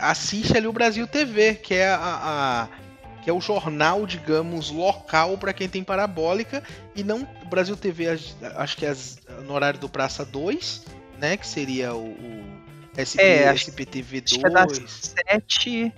assiste 0.00 0.56
ali 0.56 0.66
o 0.66 0.72
Brasil 0.72 1.06
TV, 1.06 1.54
que 1.54 1.74
é 1.74 1.88
a, 1.88 1.98
a 2.00 2.68
que 3.28 3.30
é 3.30 3.34
o 3.34 3.42
jornal, 3.42 4.06
digamos, 4.06 4.70
local 4.70 5.36
para 5.36 5.52
quem 5.52 5.68
tem 5.68 5.84
parabólica 5.84 6.62
e 6.96 7.04
não 7.04 7.28
Brasil 7.50 7.76
TV, 7.76 8.06
acho 8.56 8.74
que 8.74 8.86
é 8.86 8.96
no 9.44 9.52
horário 9.52 9.78
do 9.78 9.86
Praça 9.86 10.24
2, 10.24 10.86
né, 11.18 11.36
que 11.36 11.46
seria 11.46 11.92
o, 11.92 12.06
o 12.06 12.44
SB, 12.96 13.22
é, 13.22 13.52
SPTV 13.52 14.22
2. 14.22 14.44
É 14.44 14.48
das 14.48 15.14
7 15.28 15.92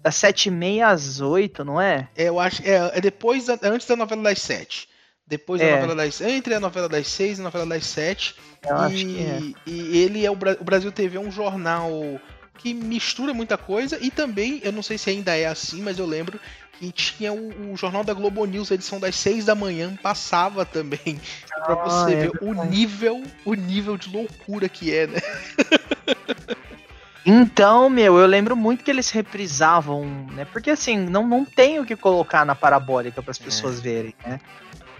das 0.00 0.14
7 0.14 0.46
e 0.46 0.52
meia 0.52 0.88
às 0.90 1.20
8, 1.20 1.64
não 1.64 1.80
é? 1.80 2.08
É, 2.16 2.28
eu 2.28 2.38
acho, 2.38 2.62
é, 2.62 2.92
é 2.94 3.00
depois 3.00 3.46
da, 3.46 3.58
antes 3.64 3.88
da 3.88 3.96
novela 3.96 4.22
das 4.22 4.40
7. 4.40 4.88
Depois 5.26 5.60
é. 5.60 5.72
da 5.72 5.80
novela 5.80 5.96
das. 5.96 6.20
Entre 6.20 6.54
a 6.54 6.60
novela 6.60 6.88
das 6.88 7.08
6 7.08 7.38
e 7.38 7.40
a 7.40 7.44
novela 7.44 7.66
das 7.66 7.84
7. 7.84 8.36
Eu 8.62 8.90
e, 8.92 9.18
é. 9.18 9.40
e 9.66 9.98
ele 9.98 10.24
é 10.24 10.30
o, 10.30 10.34
o 10.34 10.64
Brasil 10.64 10.92
TV 10.92 11.16
é 11.16 11.20
um 11.20 11.32
jornal 11.32 11.90
que 12.58 12.74
mistura 12.74 13.32
muita 13.32 13.56
coisa 13.56 13.98
e 14.00 14.10
também, 14.10 14.60
eu 14.62 14.72
não 14.72 14.82
sei 14.82 14.98
se 14.98 15.08
ainda 15.08 15.34
é 15.36 15.46
assim, 15.46 15.80
mas 15.80 15.98
eu 15.98 16.04
lembro 16.04 16.38
que 16.78 16.92
tinha 16.92 17.32
o, 17.32 17.72
o 17.72 17.76
Jornal 17.76 18.04
da 18.04 18.12
Globo 18.12 18.44
News, 18.44 18.70
edição 18.70 19.00
das 19.00 19.16
6 19.16 19.46
da 19.46 19.54
manhã, 19.54 19.96
passava 20.02 20.64
também. 20.64 21.20
Ah, 21.58 21.60
pra 21.62 21.74
você 21.74 22.14
é 22.14 22.16
ver 22.20 22.30
o 22.40 22.64
nível, 22.66 23.20
o 23.44 23.52
nível 23.52 23.96
de 23.96 24.08
loucura 24.08 24.68
que 24.68 24.94
é, 24.94 25.08
né? 25.08 25.20
Então, 27.30 27.90
meu, 27.90 28.16
eu 28.16 28.26
lembro 28.26 28.56
muito 28.56 28.82
que 28.82 28.90
eles 28.90 29.10
reprisavam, 29.10 30.06
né? 30.32 30.46
Porque 30.46 30.70
assim, 30.70 30.96
não, 30.96 31.26
não 31.26 31.44
tem 31.44 31.78
o 31.78 31.84
que 31.84 31.94
colocar 31.94 32.42
na 32.46 32.54
parabólica 32.54 33.20
para 33.20 33.30
as 33.30 33.36
pessoas 33.36 33.80
é. 33.80 33.82
verem, 33.82 34.14
né? 34.24 34.40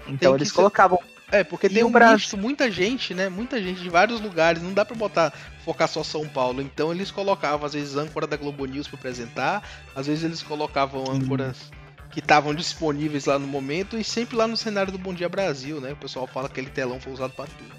Então 0.06 0.34
eles 0.34 0.52
colocavam 0.52 0.98
é, 1.30 1.44
porque 1.44 1.68
tem 1.68 1.84
um 1.84 1.90
Brasil... 1.90 2.38
muita 2.38 2.70
gente, 2.70 3.12
né? 3.12 3.28
Muita 3.28 3.62
gente 3.62 3.80
de 3.80 3.90
vários 3.90 4.20
lugares. 4.20 4.62
Não 4.62 4.72
dá 4.72 4.84
pra 4.84 4.96
botar, 4.96 5.32
focar 5.64 5.88
só 5.88 6.02
São 6.02 6.26
Paulo. 6.26 6.62
Então 6.62 6.90
eles 6.90 7.10
colocavam, 7.10 7.66
às 7.66 7.74
vezes, 7.74 7.96
âncora 7.96 8.26
da 8.26 8.36
Globo 8.36 8.64
News 8.64 8.88
pra 8.88 8.98
apresentar. 8.98 9.62
Às 9.94 10.06
vezes 10.06 10.24
eles 10.24 10.42
colocavam 10.42 11.04
âncoras 11.10 11.70
que 12.10 12.20
estavam 12.20 12.54
disponíveis 12.54 13.26
lá 13.26 13.38
no 13.38 13.46
momento. 13.46 13.98
E 13.98 14.04
sempre 14.04 14.36
lá 14.36 14.46
no 14.46 14.56
cenário 14.56 14.90
do 14.90 14.98
Bom 14.98 15.12
Dia 15.12 15.28
Brasil, 15.28 15.80
né? 15.80 15.92
O 15.92 15.96
pessoal 15.96 16.26
fala 16.26 16.48
que 16.48 16.60
aquele 16.60 16.70
telão 16.70 16.98
foi 16.98 17.12
usado 17.12 17.32
pra 17.32 17.44
tudo. 17.46 17.78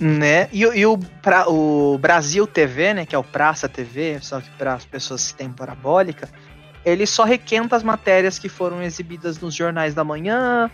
Né? 0.00 0.48
E, 0.52 0.62
e 0.62 0.84
o, 0.84 0.98
pra, 0.98 1.48
o 1.48 1.96
Brasil 1.98 2.44
TV, 2.44 2.92
né? 2.94 3.06
Que 3.06 3.14
é 3.14 3.18
o 3.18 3.22
Praça 3.22 3.68
TV, 3.68 4.18
só 4.20 4.40
que 4.40 4.50
para 4.58 4.74
as 4.74 4.84
pessoas 4.84 5.30
que 5.30 5.38
têm 5.38 5.48
parabólica, 5.48 6.28
ele 6.84 7.06
só 7.06 7.22
requenta 7.22 7.76
as 7.76 7.84
matérias 7.84 8.36
que 8.36 8.48
foram 8.48 8.82
exibidas 8.82 9.38
nos 9.38 9.54
jornais 9.54 9.94
da 9.94 10.02
manhã, 10.02 10.68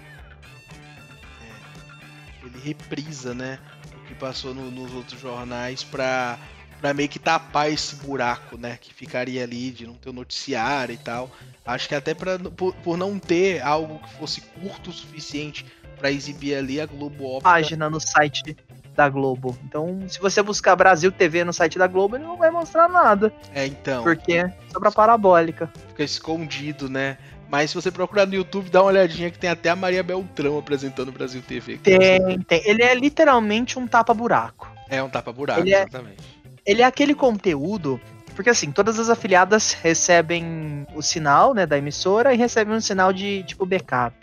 reprisa, 2.62 3.34
né? 3.34 3.58
O 3.94 4.06
que 4.06 4.14
passou 4.14 4.54
no, 4.54 4.70
nos 4.70 4.92
outros 4.92 5.20
jornais 5.20 5.82
pra, 5.82 6.38
pra 6.80 6.94
meio 6.94 7.08
que 7.08 7.18
tapar 7.18 7.70
esse 7.70 7.96
buraco, 7.96 8.56
né? 8.56 8.78
Que 8.80 8.92
ficaria 8.92 9.44
ali 9.44 9.70
de 9.70 9.86
não 9.86 9.94
ter 9.94 10.10
o 10.10 10.12
noticiário 10.12 10.94
e 10.94 10.98
tal. 10.98 11.30
Acho 11.64 11.88
que 11.88 11.94
até 11.94 12.14
pra, 12.14 12.38
por, 12.38 12.74
por 12.76 12.96
não 12.96 13.18
ter 13.18 13.62
algo 13.62 13.98
que 13.98 14.14
fosse 14.14 14.40
curto 14.40 14.90
o 14.90 14.92
suficiente 14.92 15.64
para 15.96 16.10
exibir 16.10 16.54
ali, 16.54 16.80
a 16.80 16.86
Globo 16.86 17.36
opta... 17.36 17.48
Página 17.48 17.90
no 17.90 18.00
site 18.00 18.56
da 18.96 19.08
Globo. 19.08 19.56
Então, 19.64 20.00
se 20.08 20.18
você 20.18 20.42
buscar 20.42 20.74
Brasil 20.74 21.12
TV 21.12 21.44
no 21.44 21.52
site 21.52 21.78
da 21.78 21.86
Globo, 21.86 22.16
ele 22.16 22.24
não 22.24 22.36
vai 22.36 22.50
mostrar 22.50 22.88
nada. 22.88 23.32
É, 23.54 23.66
então. 23.66 24.02
Porque 24.02 24.32
é 24.32 24.54
sobre 24.72 24.88
a 24.88 24.92
parabólica. 24.92 25.70
Fica 25.88 26.02
escondido, 26.02 26.88
né? 26.88 27.18
Mas 27.50 27.70
se 27.70 27.74
você 27.74 27.90
procurar 27.90 28.26
no 28.26 28.34
YouTube, 28.34 28.70
dá 28.70 28.80
uma 28.80 28.86
olhadinha 28.86 29.28
que 29.28 29.38
tem 29.38 29.50
até 29.50 29.70
a 29.70 29.76
Maria 29.76 30.04
Beltrão 30.04 30.56
apresentando 30.56 31.08
o 31.08 31.12
Brasil 31.12 31.42
TV. 31.42 31.78
Tem, 31.78 32.40
tem. 32.42 32.62
Ele 32.64 32.80
é 32.80 32.94
literalmente 32.94 33.76
um 33.76 33.88
tapa-buraco. 33.88 34.70
É 34.88 35.02
um 35.02 35.10
tapa-buraco, 35.10 35.66
exatamente. 35.66 36.20
É, 36.20 36.70
ele 36.70 36.82
é 36.82 36.84
aquele 36.84 37.14
conteúdo. 37.14 38.00
Porque 38.36 38.50
assim, 38.50 38.70
todas 38.70 39.00
as 39.00 39.10
afiliadas 39.10 39.72
recebem 39.72 40.86
o 40.94 41.02
sinal 41.02 41.52
né, 41.52 41.66
da 41.66 41.76
emissora 41.76 42.32
e 42.32 42.36
recebem 42.36 42.74
um 42.74 42.80
sinal 42.80 43.12
de 43.12 43.42
tipo 43.42 43.66
backup. 43.66 44.14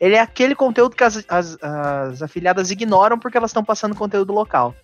Ele 0.00 0.14
é 0.16 0.20
aquele 0.20 0.54
conteúdo 0.54 0.96
que 0.96 1.04
as, 1.04 1.22
as, 1.28 1.58
as 1.62 2.22
afiliadas 2.22 2.70
ignoram 2.70 3.18
porque 3.18 3.36
elas 3.36 3.50
estão 3.50 3.62
passando 3.62 3.94
conteúdo 3.94 4.32
local. 4.32 4.74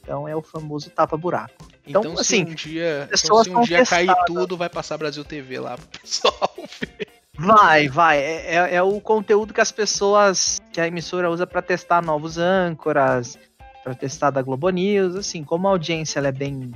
Então 0.00 0.28
é 0.28 0.36
o 0.36 0.40
famoso 0.40 0.88
tapa-buraco. 0.90 1.52
Então, 1.84 2.02
então, 2.02 2.14
assim, 2.14 2.46
se 2.46 2.52
um 2.52 2.54
dia, 2.54 3.08
então, 3.12 3.44
se 3.44 3.50
um 3.50 3.60
dia 3.62 3.84
cair 3.84 4.14
tudo, 4.26 4.56
vai 4.56 4.68
passar 4.68 4.96
Brasil 4.96 5.24
TV 5.24 5.58
lá 5.58 5.76
pro 5.76 6.00
pessoal 6.00 6.54
ver. 6.80 7.15
Vai, 7.38 7.88
vai. 7.88 8.18
É, 8.18 8.54
é, 8.54 8.74
é, 8.76 8.82
o 8.82 9.00
conteúdo 9.00 9.52
que 9.52 9.60
as 9.60 9.70
pessoas, 9.70 10.60
que 10.72 10.80
a 10.80 10.86
emissora 10.86 11.30
usa 11.30 11.46
para 11.46 11.62
testar 11.62 12.02
novos 12.02 12.38
âncoras, 12.38 13.38
para 13.84 13.94
testar 13.94 14.30
da 14.30 14.42
Globo 14.42 14.68
News, 14.70 15.14
assim, 15.14 15.44
como 15.44 15.68
a 15.68 15.70
audiência 15.70 16.20
é 16.20 16.32
bem 16.32 16.72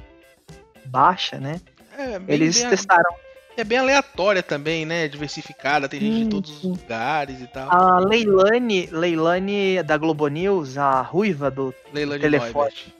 baixa, 0.86 1.38
né? 1.38 1.60
É, 1.96 2.18
bem, 2.18 2.34
Eles 2.34 2.60
bem, 2.60 2.70
testaram. 2.70 3.10
é 3.56 3.64
bem 3.64 3.78
aleatória 3.78 4.42
também, 4.42 4.84
né? 4.84 5.08
Diversificada, 5.08 5.88
tem 5.88 6.00
gente 6.00 6.24
de 6.24 6.30
todos 6.30 6.50
os 6.58 6.62
lugares 6.62 7.40
e 7.40 7.46
tal. 7.46 7.68
A 7.72 7.98
Leilane, 7.98 8.86
Leilane 8.92 9.82
da 9.82 9.96
Globo 9.96 10.28
News, 10.28 10.76
a 10.76 11.00
ruiva 11.00 11.50
do 11.50 11.74
Leilane 11.92 12.20
telefone. 12.20 12.94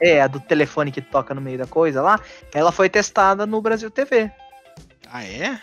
É, 0.00 0.20
a 0.20 0.26
do 0.26 0.40
telefone 0.40 0.90
que 0.90 1.00
toca 1.00 1.32
no 1.32 1.40
meio 1.40 1.56
da 1.56 1.66
coisa 1.66 2.02
lá, 2.02 2.20
ela 2.52 2.72
foi 2.72 2.88
testada 2.88 3.46
no 3.46 3.62
Brasil 3.62 3.90
TV. 3.90 4.30
Ah, 5.10 5.24
é? 5.24 5.60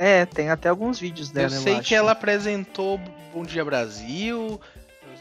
É, 0.00 0.24
tem 0.24 0.48
até 0.48 0.70
alguns 0.70 0.98
vídeos 0.98 1.30
dela. 1.30 1.54
Eu 1.54 1.60
sei 1.60 1.76
eu 1.76 1.82
que 1.82 1.94
ela 1.94 2.12
apresentou 2.12 2.98
Bom 3.34 3.44
Dia 3.44 3.62
Brasil. 3.62 4.58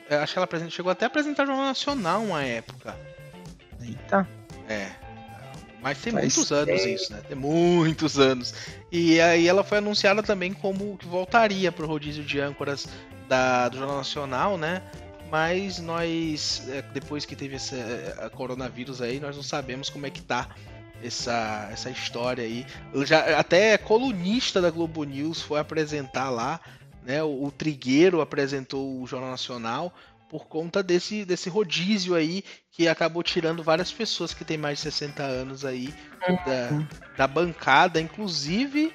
Acho 0.10 0.32
que 0.32 0.40
ela 0.40 0.46
apresentou, 0.46 0.72
chegou 0.72 0.90
até 0.90 1.04
a 1.04 1.08
apresentar 1.08 1.46
Jornal 1.46 1.66
Nacional 1.66 2.24
uma 2.24 2.46
época. 2.46 2.96
Eita. 3.82 4.26
É. 4.70 4.88
Mas 5.82 5.98
tem 5.98 6.14
muitos 6.14 6.50
anos 6.54 6.86
isso, 6.86 7.12
né? 7.12 7.22
Tem 7.28 7.36
muitos 7.36 8.18
anos. 8.18 8.54
E 8.90 9.20
aí 9.20 9.50
ela 9.50 9.66
foi 9.66 9.80
anunciada 9.80 10.24
também 10.24 10.54
como 10.54 10.98
que 10.98 11.06
voltaria 11.06 11.74
pro 11.74 11.86
rodízio 11.86 12.24
de 12.24 12.40
âncoras 12.40 12.88
da, 13.28 13.68
do 13.68 13.80
Jornal 13.80 13.98
Nacional, 13.98 14.58
né? 14.58 14.82
Mas 15.30 15.80
nós, 15.80 16.64
é, 16.70 16.82
depois 16.94 17.26
que 17.26 17.36
teve 17.36 17.58
esse 17.58 17.76
a 18.18 18.30
coronavírus 18.30 19.02
aí, 19.02 19.20
nós 19.20 19.36
não 19.36 19.44
sabemos 19.44 19.90
como 19.90 20.06
é 20.06 20.10
que 20.10 20.22
tá 20.22 20.48
essa, 21.04 21.70
essa 21.72 21.90
história 21.90 22.44
aí. 22.44 22.66
Já, 23.06 23.40
até 23.40 23.78
colunista 23.78 24.62
da 24.62 24.70
Globo 24.70 25.04
News 25.04 25.42
foi 25.42 25.60
apresentar 25.60 26.30
lá, 26.30 26.60
né? 27.04 27.24
O, 27.24 27.46
o 27.46 27.52
Trigueiro 27.52 28.22
apresentou 28.22 29.02
o 29.02 29.08
Jornal 29.08 29.32
Nacional 29.32 29.94
por 30.30 30.48
conta 30.48 30.84
desse, 30.84 31.26
desse 31.26 31.50
rodízio 31.50 32.14
aí 32.14 32.44
que 32.72 32.88
acabou 32.88 33.24
tirando 33.24 33.64
várias 33.64 33.92
pessoas 33.92 34.34
que 34.34 34.46
têm 34.46 34.58
mais 34.58 34.78
de 34.78 34.84
60 34.84 35.24
anos 35.24 35.66
aí 35.66 35.94
da, 36.46 36.86
da 37.18 37.28
bancada, 37.28 38.00
inclusive 38.00 38.94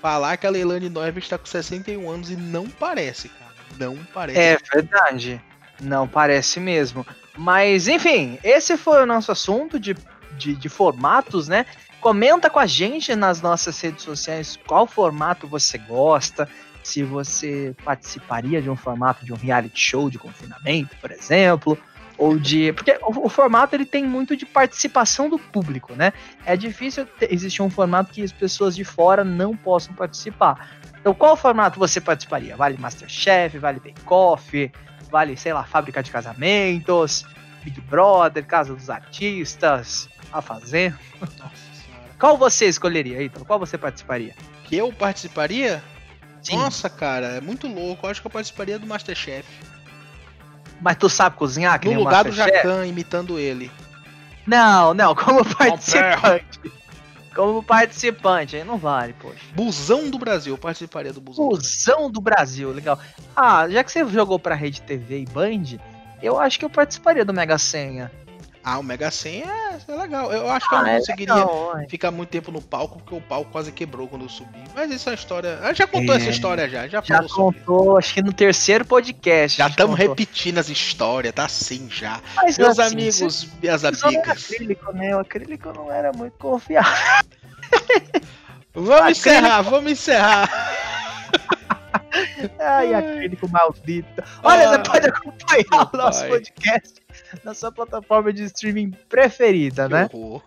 falar 0.00 0.36
que 0.36 0.46
a 0.46 0.50
Leilani 0.50 0.90
Noiva 0.90 1.18
está 1.20 1.38
com 1.38 1.46
61 1.46 2.10
anos 2.10 2.30
e 2.30 2.36
não 2.36 2.68
parece, 2.68 3.28
cara. 3.28 3.52
Não 3.78 3.96
parece. 4.12 4.38
É 4.38 4.58
verdade. 4.74 5.40
Não 5.80 6.06
parece 6.06 6.58
mesmo. 6.60 7.06
Mas, 7.36 7.88
enfim, 7.88 8.38
esse 8.42 8.76
foi 8.76 9.02
o 9.02 9.06
nosso 9.06 9.32
assunto 9.32 9.78
de, 9.78 9.96
de, 10.42 10.54
de 10.54 10.68
formatos, 10.68 11.48
né? 11.48 11.64
Comenta 12.00 12.50
com 12.50 12.58
a 12.58 12.66
gente 12.66 13.14
nas 13.14 13.40
nossas 13.40 13.80
redes 13.80 14.02
sociais 14.02 14.58
qual 14.66 14.86
formato 14.86 15.46
você 15.46 15.78
gosta, 15.78 16.48
se 16.82 17.02
você 17.02 17.74
participaria 17.84 18.60
de 18.60 18.68
um 18.68 18.76
formato 18.76 19.24
de 19.24 19.32
um 19.32 19.36
reality 19.36 19.78
show 19.78 20.10
de 20.10 20.18
confinamento, 20.18 20.96
por 21.00 21.12
exemplo, 21.12 21.78
ou 22.18 22.38
de 22.38 22.72
porque 22.72 22.98
o, 23.02 23.26
o, 23.26 23.28
formato 23.28 23.74
ele 23.74 23.86
tem 23.86 24.04
muito 24.04 24.36
de 24.36 24.44
participação 24.44 25.28
do 25.28 25.38
público, 25.38 25.94
né? 25.94 26.12
É 26.44 26.56
difícil 26.56 27.06
ter, 27.06 27.32
existir 27.32 27.62
um 27.62 27.70
formato 27.70 28.12
que 28.12 28.22
as 28.22 28.32
pessoas 28.32 28.74
de 28.74 28.84
fora 28.84 29.24
não 29.24 29.56
possam 29.56 29.94
participar. 29.94 30.80
Então, 31.00 31.14
qual 31.14 31.36
formato 31.36 31.78
você 31.78 32.00
participaria? 32.00 32.56
Vale 32.56 32.78
MasterChef, 32.78 33.58
vale 33.58 33.80
Bake 33.80 34.02
Off, 34.06 34.70
vale, 35.10 35.36
sei 35.36 35.52
lá, 35.52 35.64
Fábrica 35.64 36.02
de 36.02 36.10
Casamentos, 36.10 37.24
Big 37.64 37.80
Brother, 37.82 38.44
Casa 38.44 38.74
dos 38.74 38.90
Artistas, 38.90 40.08
A 40.32 40.40
Fazenda. 40.40 40.98
Qual 42.18 42.38
você 42.38 42.66
escolheria, 42.66 43.22
Ítalo? 43.22 43.44
Qual 43.44 43.58
você 43.58 43.76
participaria? 43.76 44.34
Que 44.64 44.76
eu 44.76 44.92
participaria? 44.92 45.82
Sim. 46.42 46.56
Nossa, 46.56 46.88
cara, 46.88 47.26
é 47.26 47.40
muito 47.40 47.68
louco. 47.68 48.06
Eu 48.06 48.10
acho 48.10 48.20
que 48.20 48.26
eu 48.26 48.30
participaria 48.30 48.78
do 48.78 48.86
Masterchef. 48.86 49.46
Mas 50.80 50.96
tu 50.96 51.08
sabe 51.08 51.36
cozinhar? 51.36 51.78
Que 51.78 51.88
no 51.88 52.00
lugar 52.00 52.24
do 52.24 52.32
Jacan, 52.32 52.86
imitando 52.86 53.38
ele. 53.38 53.70
Não, 54.46 54.92
não, 54.92 55.14
como 55.14 55.44
participante. 55.44 56.60
Como 57.34 57.62
participante, 57.62 58.56
aí 58.56 58.64
não 58.64 58.76
vale, 58.76 59.14
poxa. 59.14 59.38
Busão 59.54 60.10
do 60.10 60.18
Brasil, 60.18 60.54
eu 60.54 60.58
participaria 60.58 61.12
do 61.12 61.20
Busão. 61.20 61.48
Busão 61.48 62.10
do 62.10 62.20
Brasil, 62.20 62.70
legal. 62.72 62.98
Ah, 63.34 63.68
já 63.68 63.82
que 63.82 63.90
você 63.90 64.06
jogou 64.08 64.38
pra 64.38 64.54
Rede 64.54 64.82
TV 64.82 65.20
e 65.20 65.24
Band, 65.24 65.78
eu 66.20 66.38
acho 66.38 66.58
que 66.58 66.64
eu 66.64 66.70
participaria 66.70 67.24
do 67.24 67.32
Mega 67.32 67.56
Senha. 67.56 68.12
Ah, 68.64 68.78
o 68.78 68.82
Mega 68.82 69.10
Senha 69.10 69.46
é, 69.46 69.92
é 69.92 69.96
legal. 69.96 70.32
Eu 70.32 70.48
acho 70.48 70.68
que 70.68 70.74
ah, 70.74 70.78
eu 70.78 70.82
não 70.82 70.90
é 70.90 70.98
conseguiria 70.98 71.34
legal, 71.34 71.84
ficar 71.88 72.10
muito 72.12 72.28
tempo 72.28 72.52
no 72.52 72.62
palco, 72.62 72.98
porque 72.98 73.14
o 73.14 73.20
palco 73.20 73.50
quase 73.50 73.72
quebrou 73.72 74.06
quando 74.06 74.22
eu 74.22 74.28
subi. 74.28 74.62
Mas 74.72 74.90
isso 74.90 75.08
é 75.08 75.12
uma 75.12 75.16
história. 75.16 75.58
A 75.60 75.68
gente 75.68 75.78
já 75.78 75.86
contou 75.86 76.14
é, 76.14 76.18
essa 76.18 76.30
história 76.30 76.68
já. 76.68 76.86
Já, 76.86 77.02
já 77.02 77.22
contou, 77.24 77.84
sobre. 77.84 77.98
acho 77.98 78.14
que 78.14 78.22
no 78.22 78.32
terceiro 78.32 78.84
podcast. 78.84 79.58
Já 79.58 79.66
estamos 79.66 79.98
repetindo 79.98 80.58
as 80.58 80.68
histórias, 80.68 81.32
tá 81.34 81.44
assim 81.46 81.88
já. 81.90 82.20
Mas, 82.36 82.56
Meus 82.56 82.78
assim, 82.78 82.92
amigos, 82.92 83.48
minhas 83.60 83.84
amigas. 83.84 84.28
acrílico, 84.28 84.92
né? 84.92 85.16
O 85.16 85.18
acrílico 85.18 85.72
não 85.72 85.90
era 85.90 86.12
muito 86.12 86.34
confiável. 86.38 86.92
vamos 88.72 88.90
acrílico... 88.90 89.10
encerrar, 89.10 89.62
vamos 89.62 89.92
encerrar. 89.92 90.48
Ai, 92.60 92.94
acrílico 92.94 93.48
maldito. 93.48 94.22
Olha, 94.42 94.68
ah, 94.68 94.72
você 94.72 94.90
pode 94.90 95.08
acompanhar 95.08 95.90
o 95.92 95.96
nosso 95.96 96.20
pai. 96.20 96.28
podcast 96.28 97.01
na 97.44 97.54
sua 97.54 97.72
plataforma 97.72 98.32
de 98.32 98.44
streaming 98.44 98.92
preferida, 99.08 99.86
que 99.86 99.94
né? 99.94 100.08
Horror. 100.12 100.42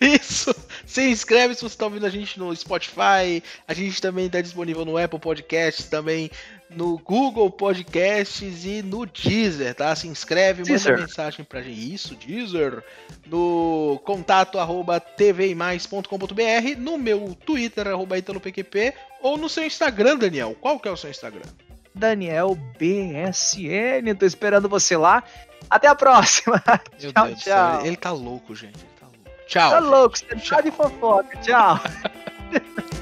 Isso! 0.00 0.54
Se 0.86 1.08
inscreve 1.08 1.54
se 1.54 1.62
você 1.62 1.74
está 1.74 1.86
ouvindo 1.86 2.06
a 2.06 2.10
gente 2.10 2.38
no 2.38 2.54
Spotify. 2.54 3.42
A 3.66 3.74
gente 3.74 4.00
também 4.00 4.26
está 4.26 4.40
disponível 4.40 4.84
no 4.84 4.96
Apple 4.96 5.18
Podcasts, 5.18 5.88
também 5.88 6.30
no 6.68 6.98
Google 6.98 7.50
Podcasts 7.50 8.64
e 8.64 8.82
no 8.82 9.04
Deezer, 9.06 9.74
tá? 9.74 9.94
Se 9.96 10.06
inscreve, 10.06 10.62
Deezer. 10.62 10.92
manda 10.92 11.06
mensagem 11.06 11.44
pra 11.44 11.62
gente. 11.62 11.94
Isso, 11.94 12.14
Deezer. 12.14 12.84
No 13.26 14.00
contato 14.04 14.58
arroba 14.58 15.00
tvimais.com.br, 15.00 16.78
no 16.78 16.98
meu 16.98 17.36
Twitter, 17.44 17.88
arroba 17.88 18.18
ItaloPQP, 18.18 18.94
ou 19.22 19.36
no 19.36 19.48
seu 19.48 19.64
Instagram, 19.64 20.16
Daniel. 20.16 20.56
Qual 20.60 20.78
que 20.78 20.88
é 20.88 20.92
o 20.92 20.96
seu 20.96 21.10
Instagram? 21.10 21.48
Daniel 21.94 22.56
BSN. 22.78 24.14
Tô 24.18 24.24
esperando 24.24 24.68
você 24.68 24.96
lá. 24.96 25.24
Até 25.68 25.88
a 25.88 25.94
próxima. 25.94 26.62
Meu 27.00 27.12
tchau, 27.12 27.26
Deus 27.26 27.40
tchau. 27.40 27.86
Ele 27.86 27.96
tá 27.96 28.12
louco, 28.12 28.54
gente. 28.54 28.78
Ele 28.78 28.90
tá 28.98 29.06
louco. 29.06 29.46
Tchau. 29.46 29.70
Tá 29.70 29.78
louco, 29.78 30.18
você 30.18 30.26
tá 30.26 30.60
de 30.60 30.70
fofoca. 30.70 31.36
Tchau. 31.38 31.80